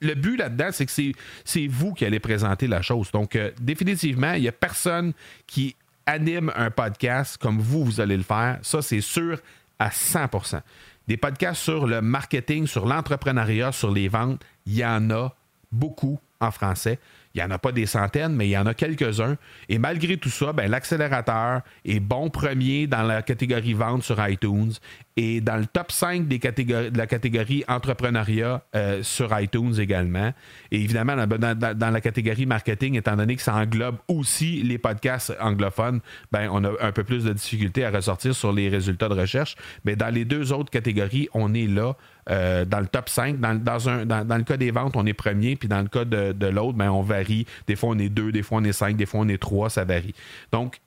[0.00, 1.12] Le but là-dedans, c'est que
[1.44, 3.10] c'est vous qui allez présenter la chose.
[3.12, 5.12] Donc, définitivement, il n'y a personne
[5.46, 5.76] qui
[6.06, 9.38] anime un podcast comme vous, vous allez le faire, ça, c'est sûr
[9.78, 10.62] à 100%
[11.06, 15.34] Des podcasts sur le marketing, sur l'entrepreneuriat, sur les ventes, il y en a
[15.70, 16.98] beaucoup en français.
[17.34, 19.36] Il n'y en a pas des centaines, mais il y en a quelques-uns.
[19.68, 24.72] Et malgré tout ça, ben, l'accélérateur est bon premier dans la catégorie vente sur iTunes
[25.16, 30.32] et dans le top 5 des catégories, de la catégorie entrepreneuriat euh, sur iTunes également.
[30.70, 36.00] Et évidemment, dans, la catégorie marketing, étant donné que ça englobe aussi les podcasts anglophones,
[36.30, 39.56] ben, on a un peu plus de difficultés à ressortir sur les résultats de recherche.
[39.84, 41.94] Mais dans les deux autres catégories, on est là.
[42.30, 43.40] Euh, dans le top 5.
[43.40, 46.46] Dans, un, dans, le cas des ventes, on est premier, puis dans le cas de,
[46.46, 47.46] l'autre, ben, on varie.
[47.66, 49.70] Des fois, on est deux, des fois, on est cinq, des fois, on est trois,
[49.70, 50.14] ça varie.
[50.52, 50.80] Donc,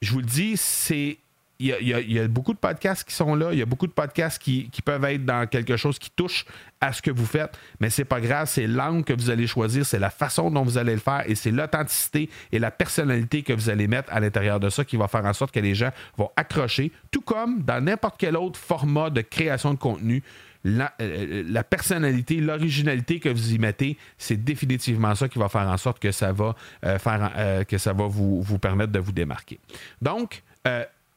[0.00, 1.18] je vous le dis, c'est
[1.60, 3.52] il y, a, beaucoup de podcasts qui sont là.
[3.52, 6.46] Il y a beaucoup de podcasts qui, peuvent être dans quelque chose qui touche
[6.80, 7.58] à ce que vous faites.
[7.80, 10.78] Mais c'est pas grave, c'est l'angle que vous allez choisir, c'est la façon dont vous
[10.78, 14.58] allez le faire et c'est l'authenticité et la personnalité que vous allez mettre à l'intérieur
[14.58, 16.92] de ça qui va faire en sorte que les gens vont accrocher.
[17.10, 20.22] Tout comme dans n'importe quel autre format de création de contenu,
[20.64, 25.76] la, euh, personnalité, l'originalité que vous y mettez, c'est définitivement ça qui va faire en
[25.76, 26.54] sorte que ça va,
[26.84, 29.58] euh, faire, euh, que ça va vous, vous permettre de vous démarquer.
[30.00, 30.42] Donc,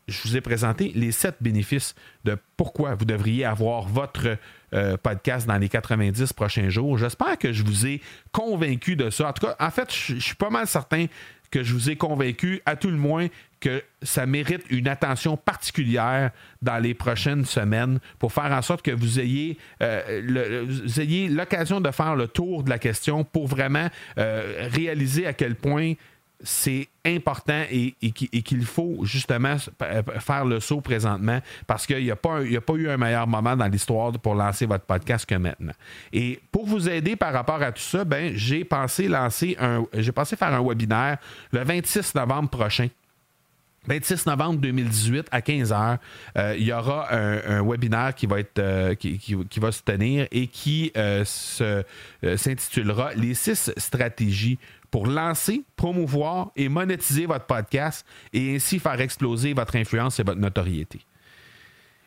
[0.07, 4.37] je vous ai présenté les sept bénéfices de pourquoi vous devriez avoir votre
[4.73, 6.97] euh, podcast dans les 90 prochains jours.
[6.97, 8.01] J'espère que je vous ai
[8.31, 9.29] convaincu de ça.
[9.29, 11.05] En tout cas, en fait, je, suis pas mal certain
[11.51, 13.27] que je vous ai convaincu, à tout le moins,
[13.59, 16.31] que ça mérite une attention particulière
[16.61, 22.15] dans les prochaines semaines pour faire en sorte que vous ayez, euh, l'occasion de faire
[22.15, 23.87] le tour de la question pour vraiment
[24.17, 25.93] euh, réaliser à quel point
[26.43, 29.55] c'est important et, qu'il faut justement
[30.19, 33.55] faire le saut présentement parce qu'il n'y a, pas a pas eu un meilleur moment
[33.55, 35.73] dans l'histoire pour lancer votre podcast que maintenant.
[36.11, 39.85] Et pour vous aider par rapport à tout ça, ben, j'ai pensé lancer un.
[39.93, 41.17] J'ai pensé faire un webinaire
[41.51, 42.87] le 26 novembre prochain
[43.87, 45.97] 26 novembre 2018 à 15h,
[46.37, 50.47] euh, il y aura un, webinaire qui va, être, euh, qui, va se tenir et
[50.47, 54.57] qui euh, s'intitulera Les six stratégies
[54.93, 60.39] pour lancer, promouvoir et monétiser votre podcast et ainsi faire exploser votre influence et votre
[60.39, 61.01] notoriété.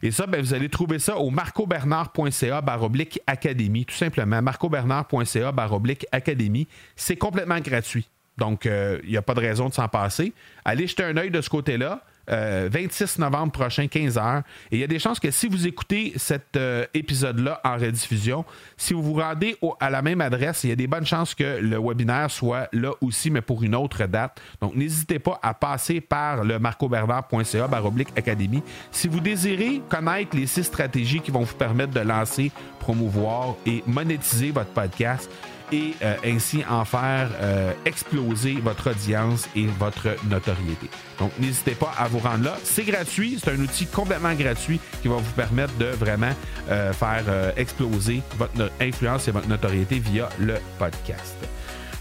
[0.05, 4.41] Et ça, ben, vous allez trouver ça au marcobernard.ca baroblique académie, tout simplement.
[4.41, 6.69] marcobernard.ca baroblique académie.
[6.95, 8.09] C'est complètement gratuit.
[8.39, 10.33] Donc, il euh, n'y a pas de raison de s'en passer.
[10.65, 12.05] Allez jeter un œil de ce côté-là.
[12.29, 14.43] 26 euh, novembre prochain, 15h.
[14.71, 18.45] Et il y a des chances que si vous écoutez cet euh, épisode-là en rediffusion,
[18.77, 21.61] si vous vous rendez à la même adresse, il y a des bonnes chances que
[21.61, 24.41] le webinaire soit là aussi, mais pour une autre date.
[24.61, 27.69] Donc, n'hésitez pas à passer par le marcobernard.ca
[28.17, 28.63] académie.
[28.91, 32.51] Si vous désirez connaître les six stratégies qui vont vous permettre de lancer,
[32.81, 35.31] promouvoir et monétiser votre podcast,
[35.73, 40.89] et euh, ainsi en faire euh, exploser votre audience et votre notoriété.
[41.19, 42.57] Donc, n'hésitez pas à vous rendre là.
[42.63, 46.33] C'est gratuit, c'est un outil complètement gratuit qui va vous permettre de vraiment
[46.71, 47.25] euh, faire
[47.57, 51.37] exploser votre influence et votre notoriété via le podcast.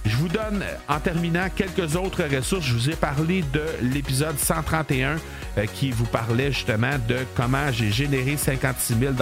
[0.05, 2.65] Je vous donne en terminant quelques autres ressources.
[2.65, 5.17] Je vous ai parlé de l'épisode 131
[5.73, 9.13] qui vous parlait justement de comment j'ai généré 56 000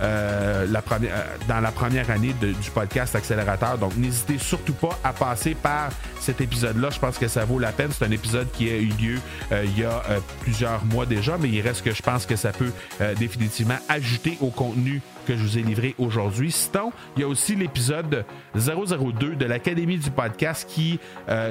[0.00, 3.78] euh, la première, euh, dans la première année du podcast Accélérateur.
[3.78, 5.90] Donc, n'hésitez surtout pas à passer par
[6.20, 6.90] cet épisode-là.
[6.90, 7.90] Je pense que ça vaut la peine.
[7.92, 9.20] C'est un épisode qui a eu lieu
[9.52, 10.02] euh, il y a
[10.40, 12.72] plusieurs mois déjà, mais il reste que je pense que ça peut
[13.18, 16.50] définitivement ajouter au contenu que je vous ai livré aujourd'hui.
[16.50, 18.24] Sinon, il y a aussi l'épisode
[18.54, 20.98] 002 de l'Académie du podcast qui,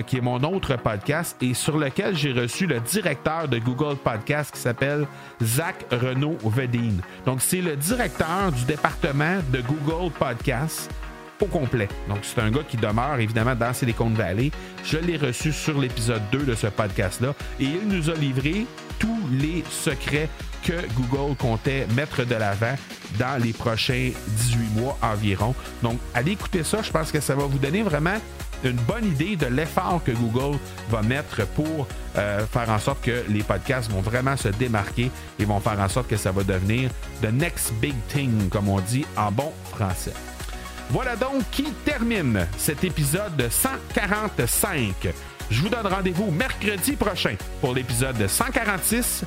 [0.08, 4.54] qui est mon autre podcast et sur lequel j'ai reçu le directeur de Google Podcast
[4.54, 5.08] qui s'appelle
[5.42, 7.02] Zach Renaud Vedine.
[7.26, 7.76] Donc, c'est le
[8.52, 10.90] du département de Google Podcasts
[11.42, 11.88] au complet.
[12.08, 14.52] Donc, c'est un gars qui demeure évidemment dans Silicon Valley.
[14.84, 18.66] Je l'ai reçu sur l'épisode 2 de ce podcast-là et il nous a livré
[19.00, 20.30] tous les secrets
[20.64, 22.76] que Google comptait mettre de l'avant
[23.20, 25.54] dans les prochains 18 mois environ.
[25.82, 26.82] Donc, allez écouter ça.
[26.82, 28.18] Je pense que ça va vous donner vraiment
[28.64, 30.58] une bonne idée de l'effort que Google
[30.90, 31.88] va mettre pour
[32.18, 35.90] euh, faire en sorte que les podcasts vont vraiment se démarquer et vont faire en
[35.90, 36.90] sorte que ça va devenir
[37.22, 40.14] the next big thing, comme on dit en bon français.
[40.90, 45.08] Voilà donc qui termine cet épisode 145.
[45.50, 49.24] Je vous donne rendez-vous mercredi prochain pour l'épisode 146.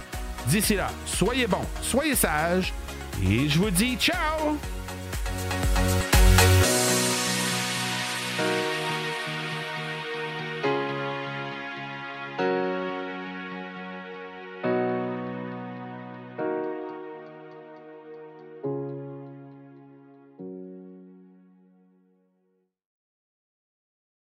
[0.47, 2.72] D'ici là, soyez bons, soyez sages
[3.22, 4.57] et je vous dis ciao